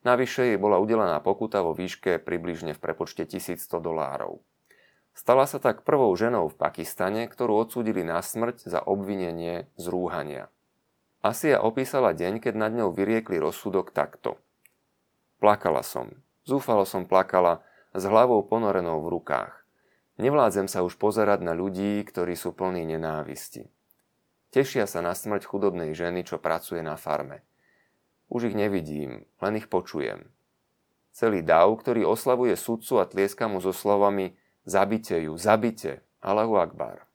Navyše 0.00 0.54
jej 0.54 0.58
bola 0.60 0.80
udelená 0.80 1.20
pokuta 1.20 1.60
vo 1.60 1.76
výške 1.76 2.22
približne 2.22 2.72
v 2.72 2.80
prepočte 2.80 3.28
1100 3.28 3.84
dolárov. 3.84 4.40
Stala 5.12 5.44
sa 5.44 5.60
tak 5.60 5.82
prvou 5.84 6.10
ženou 6.16 6.48
v 6.48 6.58
Pakistane, 6.58 7.26
ktorú 7.26 7.66
odsúdili 7.66 8.06
na 8.06 8.22
smrť 8.22 8.66
za 8.66 8.80
obvinenie 8.82 9.68
z 9.76 9.84
rúhania. 9.90 10.48
Asia 11.20 11.60
opísala 11.60 12.16
deň, 12.16 12.40
keď 12.40 12.54
nad 12.56 12.72
ňou 12.72 12.96
vyriekli 12.96 13.36
rozsudok 13.36 13.92
takto. 13.92 14.40
Plakala 15.36 15.84
som. 15.84 16.16
Zúfalo 16.48 16.88
som 16.88 17.04
plakala, 17.04 17.60
s 17.90 18.06
hlavou 18.06 18.40
ponorenou 18.46 19.02
v 19.02 19.18
rukách. 19.18 19.52
Nevládzem 20.20 20.70
sa 20.70 20.86
už 20.86 21.00
pozerať 21.00 21.42
na 21.42 21.56
ľudí, 21.56 22.04
ktorí 22.06 22.38
sú 22.38 22.54
plní 22.54 22.86
nenávisti. 22.86 23.66
Tešia 24.50 24.86
sa 24.86 25.02
na 25.02 25.14
smrť 25.14 25.46
chudobnej 25.46 25.94
ženy, 25.94 26.26
čo 26.26 26.42
pracuje 26.42 26.82
na 26.82 26.94
farme. 26.98 27.42
Už 28.30 28.50
ich 28.50 28.56
nevidím, 28.58 29.26
len 29.42 29.58
ich 29.58 29.66
počujem. 29.66 30.30
Celý 31.10 31.42
dav, 31.42 31.74
ktorý 31.74 32.06
oslavuje 32.06 32.54
sudcu 32.54 33.02
a 33.02 33.04
tlieska 33.06 33.50
mu 33.50 33.58
so 33.58 33.74
slovami 33.74 34.38
Zabite 34.68 35.16
ju, 35.24 35.36
zabite, 35.40 36.04
Allahu 36.20 36.60
Akbar. 36.60 37.08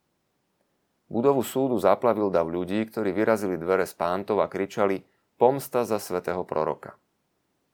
Budovu 1.05 1.45
súdu 1.45 1.77
zaplavil 1.77 2.33
dav 2.33 2.49
ľudí, 2.49 2.81
ktorí 2.89 3.13
vyrazili 3.13 3.61
dvere 3.61 3.85
z 3.85 3.93
pántov 3.93 4.41
a 4.41 4.49
kričali 4.49 5.05
Pomsta 5.37 5.85
za 5.85 6.01
svetého 6.01 6.41
proroka. 6.47 6.97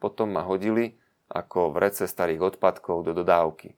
Potom 0.01 0.33
ma 0.35 0.43
hodili 0.43 0.99
ako 1.31 1.71
v 1.71 1.87
rece 1.87 2.09
starých 2.09 2.57
odpadkov 2.57 3.07
do 3.07 3.15
dodávky. 3.15 3.77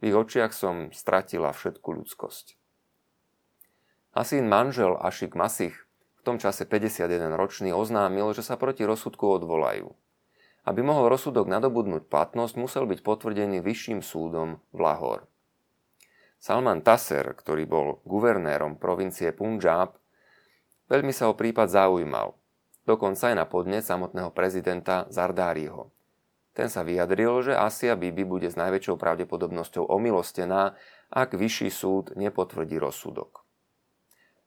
V 0.00 0.02
ich 0.08 0.16
očiach 0.16 0.56
som 0.56 0.88
stratila 0.96 1.52
všetku 1.52 1.84
ľudskosť. 1.84 2.56
Asín 4.16 4.48
manžel 4.48 4.96
Ašik 4.96 5.36
Masich, 5.36 5.76
v 6.18 6.22
tom 6.24 6.40
čase 6.40 6.64
51-ročný, 6.64 7.76
oznámil, 7.76 8.32
že 8.32 8.40
sa 8.40 8.56
proti 8.56 8.88
rozsudku 8.88 9.28
odvolajú. 9.28 9.92
Aby 10.68 10.84
mohol 10.84 11.08
rozsudok 11.08 11.48
nadobudnúť 11.48 12.08
platnosť, 12.12 12.54
musel 12.60 12.84
byť 12.84 13.00
potvrdený 13.00 13.64
vyšším 13.64 14.04
súdom 14.04 14.60
v 14.76 14.78
Lahore. 14.84 15.24
Salman 16.40 16.80
Tasser, 16.80 17.36
ktorý 17.36 17.68
bol 17.68 18.00
guvernérom 18.08 18.80
provincie 18.80 19.32
Punjab, 19.32 19.96
veľmi 20.88 21.12
sa 21.12 21.28
o 21.28 21.36
prípad 21.36 21.68
zaujímal, 21.68 22.32
dokonca 22.88 23.32
aj 23.32 23.36
na 23.36 23.44
podnet 23.44 23.84
samotného 23.84 24.32
prezidenta 24.32 25.04
Zardáriho. 25.12 25.92
Ten 26.56 26.72
sa 26.72 26.82
vyjadril, 26.82 27.44
že 27.46 27.54
Asia 27.54 27.94
Bibi 27.94 28.26
bude 28.26 28.48
s 28.50 28.58
najväčšou 28.58 28.98
pravdepodobnosťou 28.98 29.86
omilostená, 29.86 30.74
ak 31.12 31.36
vyšší 31.36 31.68
súd 31.70 32.04
nepotvrdí 32.16 32.76
rozsudok. 32.80 33.46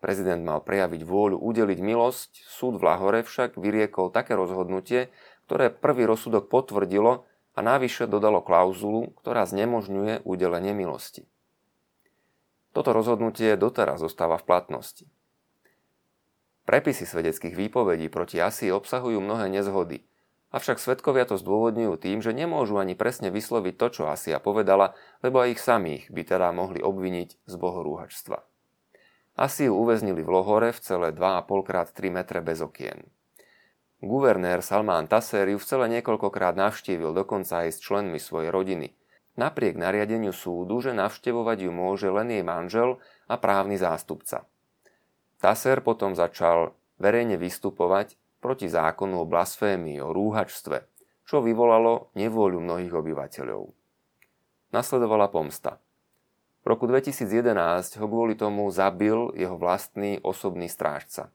Prezident 0.03 0.43
mal 0.43 0.59
prejaviť 0.59 0.99
vôľu 1.07 1.39
udeliť 1.39 1.79
milosť, 1.79 2.43
súd 2.43 2.75
v 2.75 2.91
Lahore 2.91 3.23
však 3.23 3.55
vyriekol 3.55 4.11
také 4.11 4.35
rozhodnutie, 4.35 5.07
ktoré 5.45 5.69
prvý 5.69 6.07
rozsudok 6.07 6.49
potvrdilo 6.49 7.27
a 7.53 7.59
návyše 7.59 8.09
dodalo 8.09 8.41
klauzulu, 8.41 9.13
ktorá 9.21 9.45
znemožňuje 9.45 10.25
udelenie 10.25 10.73
milosti. 10.73 11.29
Toto 12.73 12.89
rozhodnutie 12.89 13.53
doteraz 13.53 14.01
zostáva 14.01 14.41
v 14.41 14.47
platnosti. 14.49 15.05
Prepisy 16.65 17.05
svedeckých 17.05 17.53
výpovedí 17.53 18.09
proti 18.09 18.41
Asii 18.41 18.73
obsahujú 18.73 19.19
mnohé 19.19 19.51
nezhody– 19.51 20.01
Avšak 20.53 20.77
svetkovia 20.77 21.25
to 21.25 21.41
zdôvodňujú 21.41 21.97
tým, 21.97 22.21
že 22.21 22.29
nemôžu 22.29 22.77
ani 22.77 22.93
presne 22.93 23.33
vysloviť 23.33 23.73
to, 23.73 23.87
čo 23.89 24.01
Asia 24.05 24.37
povedala, 24.37 24.93
lebo 25.25 25.41
aj 25.41 25.57
ich 25.57 25.61
samých 25.61 26.13
by 26.13 26.21
teda 26.21 26.53
mohli 26.53 26.77
obviniť 26.77 27.41
z 27.49 27.53
bohorúhačstva. 27.57 28.37
Asiu 29.33 29.73
uväznili 29.73 30.21
v 30.21 30.29
Lohore 30.29 30.69
v 30.69 30.79
celé 30.85 31.09
2,5 31.09 31.73
x 31.73 31.89
3 31.97 32.13
metre 32.13 32.39
bez 32.45 32.61
okien. 32.61 33.01
Guvernér 34.03 34.59
Salmán 34.59 35.07
Taser 35.07 35.47
ju 35.47 35.55
v 35.55 35.63
celé 35.63 35.87
niekoľkokrát 35.87 36.59
navštívil 36.59 37.15
dokonca 37.15 37.63
aj 37.63 37.71
s 37.71 37.79
členmi 37.79 38.19
svojej 38.19 38.51
rodiny. 38.51 38.91
Napriek 39.39 39.79
nariadeniu 39.79 40.35
súdu, 40.35 40.83
že 40.83 40.91
navštevovať 40.91 41.63
ju 41.63 41.71
môže 41.71 42.11
len 42.11 42.27
jej 42.27 42.43
manžel 42.43 42.99
a 43.31 43.39
právny 43.39 43.79
zástupca. 43.79 44.43
Taser 45.39 45.79
potom 45.79 46.19
začal 46.19 46.75
verejne 46.99 47.39
vystupovať 47.39 48.19
proti 48.43 48.67
zákonu 48.67 49.23
o 49.23 49.25
blasfémii, 49.25 50.03
o 50.03 50.11
rúhačstve, 50.11 50.83
čo 51.23 51.39
vyvolalo 51.39 52.11
nevôľu 52.19 52.59
mnohých 52.59 52.91
obyvateľov. 52.91 53.71
Nasledovala 54.75 55.31
pomsta. 55.31 55.79
V 56.67 56.75
roku 56.75 56.91
2011 56.91 58.03
ho 58.03 58.05
kvôli 58.11 58.35
tomu 58.35 58.67
zabil 58.67 59.31
jeho 59.39 59.55
vlastný 59.55 60.19
osobný 60.19 60.67
strážca. 60.67 61.31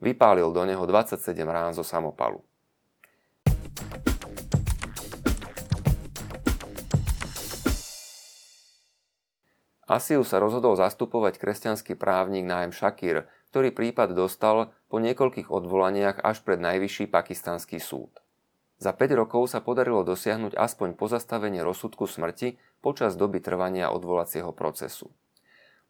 Vypálil 0.00 0.48
do 0.48 0.64
neho 0.64 0.84
27 0.88 1.20
rán 1.44 1.76
zo 1.76 1.84
samopalu. 1.84 2.40
Asiu 9.90 10.22
sa 10.22 10.38
rozhodol 10.38 10.78
zastupovať 10.78 11.42
kresťanský 11.42 11.98
právnik 11.98 12.46
Naim 12.46 12.70
Shakir, 12.70 13.26
ktorý 13.50 13.74
prípad 13.74 14.14
dostal 14.14 14.70
po 14.86 15.02
niekoľkých 15.02 15.50
odvolaniach 15.50 16.22
až 16.22 16.46
pred 16.46 16.62
najvyšší 16.62 17.10
pakistanský 17.10 17.82
súd. 17.82 18.22
Za 18.78 18.94
5 18.94 19.12
rokov 19.18 19.50
sa 19.50 19.60
podarilo 19.60 20.06
dosiahnuť 20.06 20.54
aspoň 20.56 20.94
pozastavenie 20.94 21.60
rozsudku 21.60 22.06
smrti 22.06 22.56
počas 22.80 23.18
doby 23.18 23.42
trvania 23.42 23.90
odvolacieho 23.90 24.54
procesu. 24.54 25.12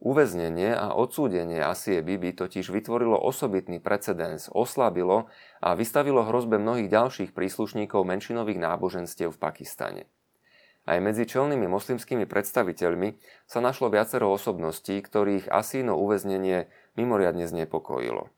Uväznenie 0.01 0.73
a 0.73 0.97
odsúdenie 0.97 1.61
Asie 1.61 2.01
Bibi 2.01 2.33
totiž 2.33 2.73
vytvorilo 2.73 3.21
osobitný 3.21 3.85
precedens, 3.85 4.49
oslabilo 4.49 5.29
a 5.61 5.77
vystavilo 5.77 6.25
hrozbe 6.25 6.57
mnohých 6.57 6.89
ďalších 6.89 7.31
príslušníkov 7.37 8.09
menšinových 8.09 8.65
náboženstiev 8.65 9.37
v 9.37 9.41
Pakistane. 9.41 10.03
Aj 10.89 10.97
medzi 11.05 11.29
čelnými 11.29 11.69
moslimskými 11.69 12.25
predstaviteľmi 12.25 13.21
sa 13.45 13.61
našlo 13.61 13.93
viacero 13.93 14.33
osobností, 14.33 14.97
ktorých 15.05 15.53
Asíno 15.53 16.01
uväznenie 16.01 16.73
mimoriadne 16.97 17.45
znepokojilo. 17.45 18.33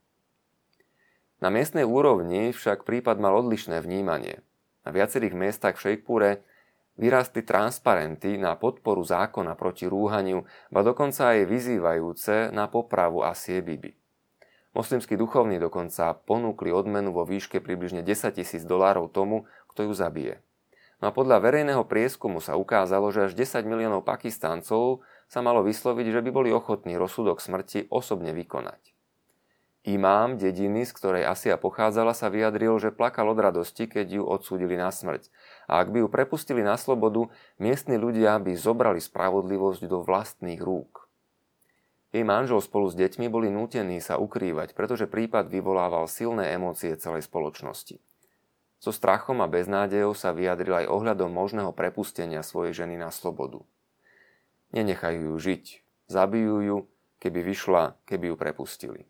Na 1.39 1.47
miestnej 1.47 1.87
úrovni 1.87 2.51
však 2.51 2.83
prípad 2.83 3.23
mal 3.23 3.39
odlišné 3.39 3.79
vnímanie. 3.79 4.43
Na 4.83 4.91
viacerých 4.91 5.31
miestach 5.31 5.79
v 5.79 5.95
Šejpúre 5.95 6.43
vyrástli 6.97 7.41
transparenty 7.41 8.37
na 8.37 8.53
podporu 8.53 9.01
zákona 9.01 9.57
proti 9.57 9.89
rúhaniu, 9.89 10.45
ba 10.69 10.85
dokonca 10.85 11.33
aj 11.33 11.49
vyzývajúce 11.49 12.53
na 12.53 12.69
popravu 12.69 13.25
Asie 13.25 13.61
Bibi. 13.65 13.97
Moslimskí 14.73 15.13
duchovní 15.13 15.61
dokonca 15.61 16.17
ponúkli 16.17 16.73
odmenu 16.73 17.13
vo 17.13 17.29
výške 17.29 17.61
približne 17.61 18.01
10 18.01 18.33
tisíc 18.33 18.65
dolárov 18.65 19.09
tomu, 19.13 19.45
kto 19.69 19.85
ju 19.89 19.93
zabije. 19.93 20.41
No 20.97 21.11
a 21.11 21.15
podľa 21.15 21.43
verejného 21.43 21.83
prieskumu 21.85 22.41
sa 22.41 22.57
ukázalo, 22.57 23.11
že 23.13 23.27
až 23.29 23.33
10 23.35 23.67
miliónov 23.67 24.07
Pakistáncov 24.07 25.05
sa 25.27 25.43
malo 25.43 25.61
vysloviť, 25.61 26.09
že 26.09 26.23
by 26.23 26.29
boli 26.31 26.49
ochotní 26.49 26.97
rozsudok 26.97 27.43
smrti 27.43 27.91
osobne 27.91 28.31
vykonať. 28.31 28.92
Imám 29.83 30.39
dediny, 30.39 30.87
z 30.87 30.95
ktorej 30.95 31.27
Asia 31.27 31.59
pochádzala, 31.59 32.15
sa 32.15 32.31
vyjadril, 32.31 32.79
že 32.79 32.95
plakal 32.95 33.27
od 33.27 33.35
radosti, 33.35 33.83
keď 33.83 34.15
ju 34.15 34.23
odsúdili 34.23 34.79
na 34.79 34.87
smrť. 34.87 35.27
A 35.67 35.83
ak 35.83 35.91
by 35.91 36.03
ju 36.03 36.07
prepustili 36.07 36.63
na 36.63 36.79
slobodu, 36.79 37.27
miestni 37.59 37.99
ľudia 37.99 38.39
by 38.39 38.55
zobrali 38.55 39.03
spravodlivosť 39.03 39.83
do 39.91 39.99
vlastných 39.99 40.63
rúk. 40.63 41.11
Jej 42.15 42.23
manžel 42.23 42.63
spolu 42.63 42.87
s 42.87 42.95
deťmi 42.95 43.27
boli 43.27 43.51
nútení 43.51 43.99
sa 43.99 44.15
ukrývať, 44.15 44.71
pretože 44.71 45.03
prípad 45.03 45.51
vyvolával 45.51 46.07
silné 46.07 46.55
emócie 46.55 46.95
celej 46.95 47.27
spoločnosti. 47.27 47.99
So 48.79 48.95
strachom 48.95 49.43
a 49.43 49.51
beznádejou 49.51 50.15
sa 50.15 50.31
vyjadril 50.31 50.87
aj 50.87 50.91
ohľadom 50.91 51.27
možného 51.27 51.75
prepustenia 51.75 52.39
svojej 52.39 52.71
ženy 52.71 52.95
na 52.95 53.11
slobodu. 53.11 53.67
Nenechajú 54.71 55.35
ju 55.35 55.35
žiť, 55.43 55.63
zabijú 56.07 56.55
ju, 56.63 56.77
keby 57.19 57.39
vyšla, 57.43 57.99
keby 58.07 58.31
ju 58.31 58.35
prepustili. 58.39 59.01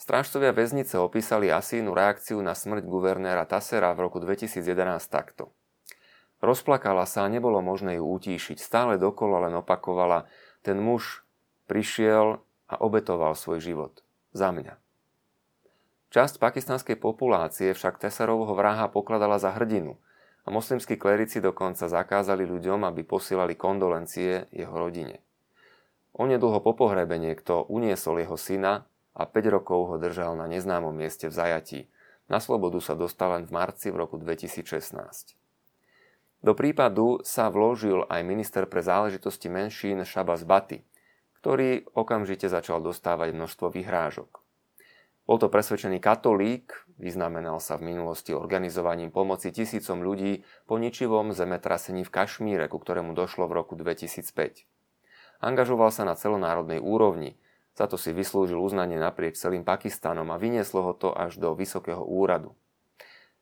Strážcovia 0.00 0.56
väznice 0.56 0.96
opísali 0.96 1.52
Asínu 1.52 1.92
reakciu 1.92 2.40
na 2.40 2.56
smrť 2.56 2.88
guvernéra 2.88 3.44
Tasera 3.44 3.92
v 3.92 4.08
roku 4.08 4.16
2011 4.16 4.64
takto. 5.12 5.52
Rozplakala 6.40 7.04
sa 7.04 7.28
a 7.28 7.28
nebolo 7.28 7.60
možné 7.60 8.00
ju 8.00 8.08
utíšiť. 8.08 8.56
Stále 8.56 8.96
dokola 8.96 9.44
len 9.44 9.60
opakovala, 9.60 10.24
ten 10.64 10.80
muž 10.80 11.20
prišiel 11.68 12.40
a 12.64 12.74
obetoval 12.80 13.36
svoj 13.36 13.60
život. 13.60 14.00
Za 14.32 14.56
mňa. 14.56 14.80
Časť 16.16 16.40
pakistanskej 16.40 16.96
populácie 16.96 17.76
však 17.76 18.00
Tesarovho 18.00 18.56
vraha 18.56 18.88
pokladala 18.88 19.36
za 19.36 19.52
hrdinu 19.52 20.00
a 20.42 20.48
moslimskí 20.48 20.96
klerici 20.96 21.44
dokonca 21.44 21.92
zakázali 21.92 22.48
ľuďom, 22.48 22.88
aby 22.88 23.04
posielali 23.04 23.52
kondolencie 23.52 24.48
jeho 24.48 24.72
rodine. 24.72 25.20
Onedlho 26.16 26.64
po 26.64 26.72
pohrebe 26.72 27.20
niekto 27.20 27.68
uniesol 27.68 28.24
jeho 28.24 28.40
syna 28.40 28.88
a 29.14 29.26
5 29.26 29.54
rokov 29.54 29.90
ho 29.90 29.96
držal 29.98 30.38
na 30.38 30.46
neznámom 30.46 30.94
mieste 30.94 31.26
v 31.26 31.34
zajatí. 31.34 31.80
Na 32.30 32.38
slobodu 32.38 32.78
sa 32.78 32.94
dostal 32.94 33.34
len 33.34 33.44
v 33.46 33.54
marci 33.54 33.90
v 33.90 33.98
roku 33.98 34.14
2016. 34.14 35.34
Do 36.40 36.52
prípadu 36.56 37.20
sa 37.20 37.52
vložil 37.52 38.06
aj 38.08 38.24
minister 38.24 38.64
pre 38.64 38.80
záležitosti 38.80 39.52
menšín 39.52 40.00
Šabas 40.08 40.48
Bati, 40.48 40.80
ktorý 41.42 41.84
okamžite 41.92 42.48
začal 42.48 42.80
dostávať 42.80 43.36
množstvo 43.36 43.68
vyhrážok. 43.72 44.40
Bol 45.28 45.38
to 45.38 45.52
presvedčený 45.52 46.02
katolík, 46.02 46.74
vyznamenal 46.98 47.62
sa 47.62 47.78
v 47.78 47.92
minulosti 47.92 48.34
organizovaním 48.34 49.14
pomoci 49.14 49.54
tisícom 49.54 50.02
ľudí 50.02 50.42
po 50.64 50.80
ničivom 50.80 51.30
zemetrasení 51.30 52.02
v 52.02 52.10
Kašmíre, 52.10 52.66
ku 52.66 52.82
ktorému 52.82 53.14
došlo 53.14 53.46
v 53.46 53.62
roku 53.62 53.78
2005. 53.78 54.66
Angažoval 55.38 55.94
sa 55.94 56.02
na 56.02 56.16
celonárodnej 56.16 56.82
úrovni, 56.82 57.38
za 57.74 57.86
to 57.86 57.96
si 57.96 58.10
vyslúžil 58.12 58.58
uznanie 58.58 59.00
naprieč 59.00 59.40
celým 59.40 59.64
Pakistanom 59.64 60.28
a 60.30 60.40
vynieslo 60.40 60.90
ho 60.90 60.92
to 60.92 61.10
až 61.14 61.38
do 61.40 61.54
vysokého 61.56 62.02
úradu. 62.02 62.54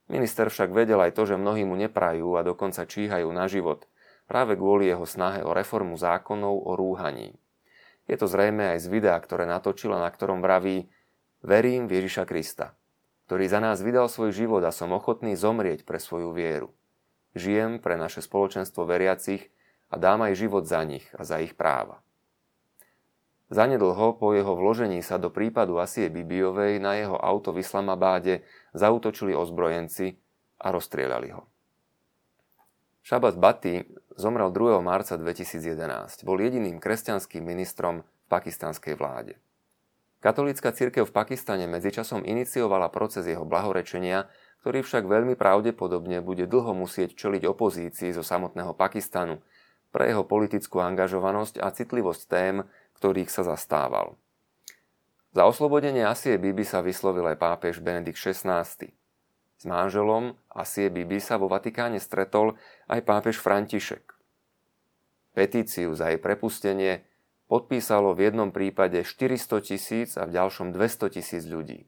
Minister 0.09 0.49
však 0.49 0.73
vedel 0.73 1.01
aj 1.05 1.12
to, 1.12 1.29
že 1.29 1.37
mnohí 1.37 1.69
mu 1.69 1.77
neprajú 1.77 2.41
a 2.41 2.47
dokonca 2.47 2.88
číhajú 2.88 3.29
na 3.29 3.45
život, 3.45 3.85
práve 4.25 4.57
kvôli 4.57 4.88
jeho 4.88 5.05
snahe 5.05 5.45
o 5.45 5.53
reformu 5.53 6.01
zákonov 6.01 6.64
o 6.64 6.73
rúhaní. 6.77 7.37
Je 8.09 8.17
to 8.17 8.25
zrejme 8.25 8.73
aj 8.77 8.85
z 8.85 8.87
videa, 8.88 9.17
ktoré 9.21 9.45
natočila, 9.45 10.01
na 10.01 10.09
ktorom 10.09 10.41
vraví 10.41 10.88
Verím 11.38 11.87
v 11.87 12.03
Ježiša 12.03 12.27
Krista, 12.27 12.75
ktorý 13.31 13.47
za 13.47 13.61
nás 13.62 13.79
vydal 13.79 14.11
svoj 14.11 14.35
život 14.35 14.64
a 14.67 14.75
som 14.75 14.91
ochotný 14.91 15.38
zomrieť 15.38 15.87
pre 15.87 16.03
svoju 16.03 16.35
vieru. 16.35 16.75
Žijem 17.38 17.79
pre 17.79 17.95
naše 17.95 18.25
spoločenstvo 18.25 18.83
veriacich 18.83 19.47
a 19.93 20.01
dám 20.01 20.27
aj 20.27 20.35
život 20.35 20.64
za 20.67 20.83
nich 20.83 21.07
a 21.14 21.23
za 21.23 21.38
ich 21.38 21.55
práva. 21.55 22.03
Zanedlho 23.49 24.21
po 24.21 24.37
jeho 24.37 24.53
vložení 24.53 25.01
sa 25.01 25.17
do 25.17 25.33
prípadu 25.33 25.81
Asie 25.81 26.13
Bibiovej 26.13 26.85
na 26.85 27.01
jeho 27.01 27.17
auto 27.17 27.57
v 27.57 27.65
Islamabáde 27.65 28.45
zautočili 28.77 29.33
ozbrojenci 29.33 30.21
a 30.61 30.69
rozstrieľali 30.69 31.33
ho. 31.33 31.49
Šabat 33.09 33.41
Bati 33.41 33.89
zomrel 34.21 34.53
2. 34.53 34.85
marca 34.85 35.17
2011. 35.17 36.29
Bol 36.29 36.45
jediným 36.45 36.77
kresťanským 36.77 37.41
ministrom 37.41 38.05
v 38.05 38.27
pakistanskej 38.29 39.01
vláde. 39.01 39.41
Katolícka 40.21 40.69
církev 40.69 41.09
v 41.09 41.17
Pakistane 41.17 41.65
medzičasom 41.65 42.29
iniciovala 42.29 42.93
proces 42.93 43.25
jeho 43.25 43.49
blahorečenia, 43.49 44.29
ktorý 44.61 44.85
však 44.85 45.09
veľmi 45.09 45.41
pravdepodobne 45.41 46.21
bude 46.21 46.45
dlho 46.45 46.77
musieť 46.77 47.17
čeliť 47.17 47.49
opozícii 47.49 48.13
zo 48.13 48.21
samotného 48.21 48.77
Pakistanu 48.77 49.41
pre 49.89 50.13
jeho 50.13 50.27
politickú 50.27 50.85
angažovanosť 50.85 51.65
a 51.65 51.73
citlivosť 51.73 52.23
tém, 52.29 52.57
ktorých 52.99 53.31
sa 53.31 53.47
zastával. 53.47 54.19
Za 55.31 55.47
oslobodenie 55.47 56.03
Asie 56.03 56.35
Bibi 56.35 56.67
sa 56.67 56.83
vyslovil 56.83 57.23
aj 57.31 57.39
pápež 57.39 57.79
Benedikt 57.79 58.19
XVI. 58.19 58.67
S 59.59 59.65
manželom 59.67 60.35
Asie 60.51 60.91
Bibi 60.91 61.23
sa 61.23 61.39
vo 61.39 61.47
Vatikáne 61.47 62.03
stretol 62.03 62.59
aj 62.91 63.07
pápež 63.07 63.39
František. 63.39 64.19
Petíciu 65.39 65.95
za 65.95 66.11
jej 66.11 66.19
prepustenie 66.19 67.07
podpísalo 67.47 68.19
v 68.19 68.31
jednom 68.31 68.51
prípade 68.51 69.07
400 69.07 69.63
tisíc 69.63 70.19
a 70.19 70.27
v 70.27 70.35
ďalšom 70.35 70.75
200 70.75 71.15
tisíc 71.15 71.47
ľudí. 71.47 71.87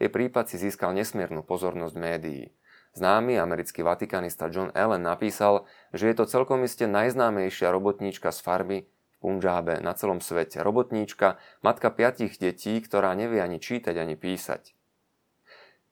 Jej 0.00 0.08
prípad 0.08 0.48
si 0.48 0.56
získal 0.56 0.96
nesmiernu 0.96 1.44
pozornosť 1.44 1.94
médií. 2.00 2.56
Známy 2.96 3.36
americký 3.38 3.84
vatikanista 3.84 4.48
John 4.48 4.72
Allen 4.72 5.04
napísal, 5.04 5.68
že 5.92 6.10
je 6.10 6.14
to 6.16 6.24
celkom 6.26 6.64
iste 6.64 6.88
najznámejšia 6.88 7.70
robotníčka 7.70 8.32
z 8.32 8.40
farmy 8.40 8.78
Punžábe, 9.20 9.84
na 9.84 9.92
celom 9.92 10.24
svete. 10.24 10.64
Robotníčka, 10.64 11.36
matka 11.60 11.92
piatich 11.92 12.40
detí, 12.40 12.80
ktorá 12.80 13.12
nevie 13.12 13.44
ani 13.44 13.60
čítať, 13.60 13.92
ani 14.00 14.16
písať. 14.16 14.72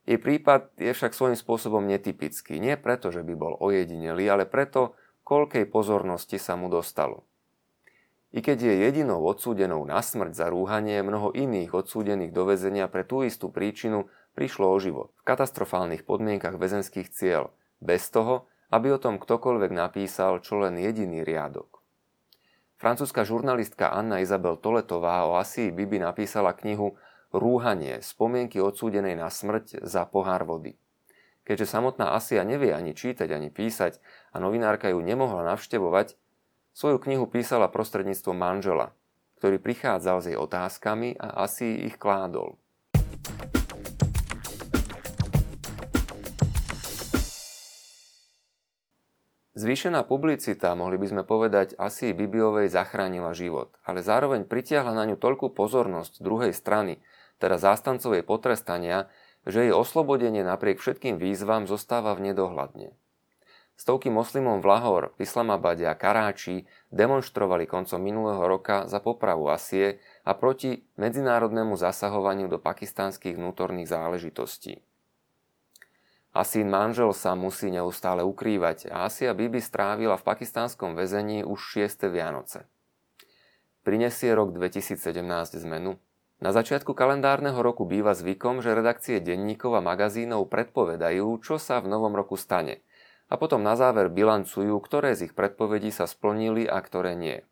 Jej 0.08 0.18
prípad 0.24 0.72
je 0.80 0.96
však 0.96 1.12
svojím 1.12 1.36
spôsobom 1.36 1.84
netypický. 1.84 2.56
Nie 2.56 2.80
preto, 2.80 3.12
že 3.12 3.20
by 3.20 3.34
bol 3.36 3.60
ojedinelý, 3.60 4.24
ale 4.32 4.44
preto, 4.48 4.96
koľkej 5.28 5.68
pozornosti 5.68 6.40
sa 6.40 6.56
mu 6.56 6.72
dostalo. 6.72 7.28
I 8.32 8.40
keď 8.40 8.72
je 8.72 8.74
jedinou 8.88 9.20
odsúdenou 9.24 9.84
na 9.84 10.00
smrť 10.00 10.32
za 10.32 10.46
rúhanie, 10.48 11.04
mnoho 11.04 11.32
iných 11.36 11.72
odsúdených 11.72 12.32
do 12.32 12.48
väzenia 12.48 12.88
pre 12.88 13.04
tú 13.04 13.24
istú 13.24 13.52
príčinu 13.52 14.08
prišlo 14.32 14.68
o 14.68 14.76
život 14.80 15.12
v 15.20 15.26
katastrofálnych 15.28 16.08
podmienkach 16.08 16.56
väzenských 16.56 17.12
cieľ, 17.12 17.52
bez 17.80 18.08
toho, 18.08 18.48
aby 18.68 18.92
o 18.92 19.00
tom 19.00 19.16
ktokoľvek 19.16 19.72
napísal 19.72 20.44
čo 20.44 20.60
len 20.60 20.76
jediný 20.76 21.24
riadok. 21.24 21.77
Francúzska 22.78 23.26
žurnalistka 23.26 23.90
Anna 23.90 24.22
Izabel 24.22 24.54
Toletová 24.54 25.26
o 25.26 25.34
Asii 25.34 25.74
Bibi 25.74 25.98
napísala 25.98 26.54
knihu 26.54 26.94
Rúhanie, 27.34 27.98
spomienky 27.98 28.62
odsúdenej 28.62 29.18
na 29.18 29.34
smrť 29.34 29.82
za 29.82 30.06
pohár 30.06 30.46
vody. 30.46 30.78
Keďže 31.42 31.74
samotná 31.74 32.14
Asia 32.14 32.46
nevie 32.46 32.70
ani 32.70 32.94
čítať, 32.94 33.34
ani 33.34 33.50
písať 33.50 33.98
a 34.30 34.38
novinárka 34.38 34.94
ju 34.94 35.02
nemohla 35.02 35.42
navštevovať, 35.50 36.14
svoju 36.70 37.02
knihu 37.02 37.26
písala 37.26 37.66
prostredníctvom 37.66 38.38
manžela, 38.38 38.94
ktorý 39.42 39.58
prichádzal 39.58 40.16
s 40.22 40.26
jej 40.30 40.38
otázkami 40.38 41.18
a 41.18 41.42
Asii 41.42 41.82
ich 41.82 41.98
kládol. 41.98 42.62
Zvýšená 49.58 50.06
publicita, 50.06 50.78
mohli 50.78 51.02
by 51.02 51.06
sme 51.10 51.22
povedať, 51.26 51.74
asi 51.82 52.14
Bibiovej 52.14 52.70
zachránila 52.70 53.34
život, 53.34 53.74
ale 53.82 54.06
zároveň 54.06 54.46
pritiahla 54.46 54.94
na 54.94 55.02
ňu 55.10 55.18
toľkú 55.18 55.50
pozornosť 55.50 56.22
druhej 56.22 56.54
strany, 56.54 57.02
teda 57.42 57.58
zástancovej 57.58 58.22
potrestania, 58.22 59.10
že 59.50 59.66
jej 59.66 59.74
oslobodenie 59.74 60.46
napriek 60.46 60.78
všetkým 60.78 61.18
výzvam 61.18 61.66
zostáva 61.66 62.14
v 62.14 62.30
nedohľadne. 62.30 62.94
Stovky 63.74 64.14
moslimov 64.14 64.62
v 64.62 64.70
Lahor, 64.70 65.02
Islamabade 65.18 65.90
a 65.90 65.98
Karáči 65.98 66.62
demonstrovali 66.94 67.66
koncom 67.66 67.98
minulého 67.98 68.46
roka 68.46 68.86
za 68.86 69.02
popravu 69.02 69.50
Asie 69.50 69.98
a 70.22 70.38
proti 70.38 70.86
medzinárodnému 71.02 71.74
zasahovaniu 71.74 72.46
do 72.46 72.62
pakistánskych 72.62 73.34
vnútorných 73.34 73.90
záležitostí. 73.90 74.86
Asín 76.36 76.68
manžel 76.68 77.10
sa 77.16 77.32
musí 77.34 77.72
neustále 77.72 78.24
ukrývať 78.24 78.92
a 78.92 79.08
Asia 79.08 79.32
Bibi 79.32 79.62
strávila 79.62 80.20
v 80.20 80.26
pakistánskom 80.26 80.96
väzení 80.96 81.44
už 81.44 81.58
6. 81.88 82.08
Vianoce. 82.12 82.68
Prinesie 83.82 84.32
rok 84.36 84.52
2017 84.52 84.98
zmenu? 85.64 85.96
Na 86.38 86.54
začiatku 86.54 86.94
kalendárneho 86.94 87.58
roku 87.58 87.82
býva 87.88 88.14
zvykom, 88.14 88.62
že 88.62 88.76
redakcie 88.76 89.18
denníkov 89.18 89.74
a 89.74 89.82
magazínov 89.82 90.46
predpovedajú, 90.52 91.40
čo 91.42 91.58
sa 91.58 91.80
v 91.82 91.90
novom 91.90 92.14
roku 92.14 92.38
stane– 92.38 92.80
a 93.28 93.34
potom 93.36 93.60
na 93.60 93.76
záver 93.76 94.08
bilancujú, 94.08 94.72
ktoré 94.80 95.12
z 95.12 95.30
ich 95.30 95.34
predpovedí 95.36 95.92
sa 95.92 96.08
splnili 96.08 96.64
a 96.64 96.80
ktoré 96.80 97.12
nie. 97.12 97.44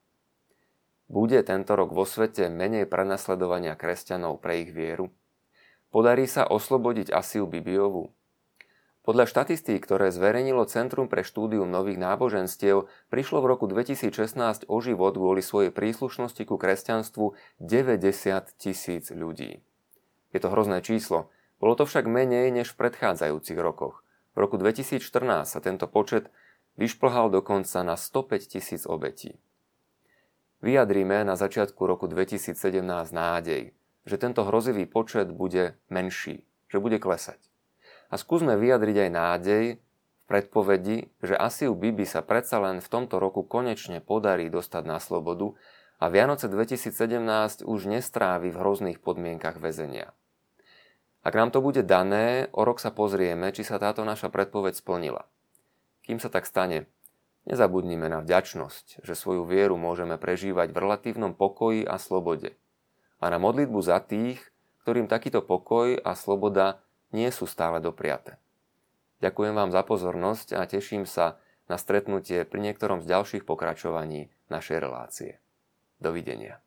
Bude 1.06 1.38
tento 1.44 1.76
rok 1.76 1.92
vo 1.92 2.08
svete 2.08 2.50
menej 2.50 2.88
prenasledovania 2.88 3.78
kresťanov 3.78 4.42
pre 4.42 4.66
ich 4.66 4.72
vieru? 4.72 5.12
Podarí 5.92 6.26
sa 6.26 6.48
oslobodiť 6.48 7.14
Asiu 7.14 7.46
Bibiovu? 7.46 8.10
Podľa 9.06 9.30
štatistík, 9.30 9.86
ktoré 9.86 10.10
zverejnilo 10.10 10.66
Centrum 10.66 11.06
pre 11.06 11.22
štúdium 11.22 11.70
nových 11.70 11.94
náboženstiev, 11.94 12.90
prišlo 13.06 13.38
v 13.38 13.54
roku 13.54 13.70
2016 13.70 14.66
o 14.66 14.76
život 14.82 15.14
kvôli 15.14 15.46
svojej 15.46 15.70
príslušnosti 15.70 16.42
ku 16.42 16.58
kresťanstvu 16.58 17.38
90 17.62 18.02
tisíc 18.58 19.14
ľudí. 19.14 19.62
Je 20.34 20.42
to 20.42 20.50
hrozné 20.50 20.82
číslo, 20.82 21.30
bolo 21.62 21.78
to 21.78 21.86
však 21.86 22.10
menej 22.10 22.50
než 22.50 22.74
v 22.74 22.82
predchádzajúcich 22.82 23.54
rokoch. 23.62 24.02
V 24.34 24.42
roku 24.42 24.58
2014 24.58 24.98
sa 25.54 25.62
tento 25.62 25.86
počet 25.86 26.26
vyšplhal 26.74 27.30
dokonca 27.30 27.86
na 27.86 27.94
105 27.94 28.58
tisíc 28.58 28.90
obetí. 28.90 29.38
Vyjadrime 30.66 31.22
na 31.22 31.38
začiatku 31.38 31.78
roku 31.78 32.10
2017 32.10 32.58
nádej, 33.14 33.70
že 34.02 34.16
tento 34.18 34.42
hrozivý 34.42 34.82
počet 34.82 35.30
bude 35.30 35.78
menší, 35.94 36.42
že 36.66 36.82
bude 36.82 36.98
klesať. 36.98 37.38
A 38.10 38.14
skúsme 38.14 38.54
vyjadriť 38.54 39.06
aj 39.06 39.10
nádej 39.10 39.64
v 39.76 40.24
predpovedi, 40.30 41.10
že 41.22 41.34
Asiu 41.34 41.74
Bibi 41.74 42.06
sa 42.06 42.22
predsa 42.22 42.62
len 42.62 42.78
v 42.78 42.88
tomto 42.90 43.18
roku 43.18 43.42
konečne 43.42 43.98
podarí 43.98 44.50
dostať 44.50 44.82
na 44.86 44.98
slobodu 45.02 45.54
a 45.98 46.12
Vianoce 46.12 46.46
2017 46.46 47.64
už 47.64 47.80
nestrávi 47.88 48.52
v 48.52 48.60
hrozných 48.60 48.98
podmienkach 49.00 49.58
väzenia. 49.58 50.12
Ak 51.26 51.34
nám 51.34 51.50
to 51.50 51.58
bude 51.58 51.82
dané, 51.82 52.46
o 52.54 52.62
rok 52.62 52.78
sa 52.78 52.94
pozrieme, 52.94 53.50
či 53.50 53.66
sa 53.66 53.82
táto 53.82 54.06
naša 54.06 54.30
predpoveď 54.30 54.78
splnila. 54.78 55.26
Kým 56.06 56.22
sa 56.22 56.30
tak 56.30 56.46
stane, 56.46 56.86
nezabudnime 57.50 58.06
na 58.06 58.22
vďačnosť, 58.22 59.02
že 59.02 59.18
svoju 59.18 59.42
vieru 59.42 59.74
môžeme 59.74 60.14
prežívať 60.22 60.70
v 60.70 60.78
relatívnom 60.78 61.34
pokoji 61.34 61.82
a 61.82 61.98
slobode. 61.98 62.54
A 63.18 63.26
na 63.26 63.42
modlitbu 63.42 63.78
za 63.82 63.98
tých, 63.98 64.38
ktorým 64.86 65.10
takýto 65.10 65.42
pokoj 65.42 65.98
a 65.98 66.14
sloboda 66.14 66.85
nie 67.16 67.32
sú 67.32 67.48
stále 67.48 67.80
dopriate. 67.80 68.36
Ďakujem 69.24 69.56
vám 69.56 69.72
za 69.72 69.80
pozornosť 69.80 70.52
a 70.52 70.68
teším 70.68 71.08
sa 71.08 71.40
na 71.72 71.80
stretnutie 71.80 72.44
pri 72.44 72.60
niektorom 72.60 73.00
z 73.00 73.08
ďalších 73.08 73.48
pokračovaní 73.48 74.28
našej 74.52 74.76
relácie. 74.76 75.40
Dovidenia. 75.96 76.65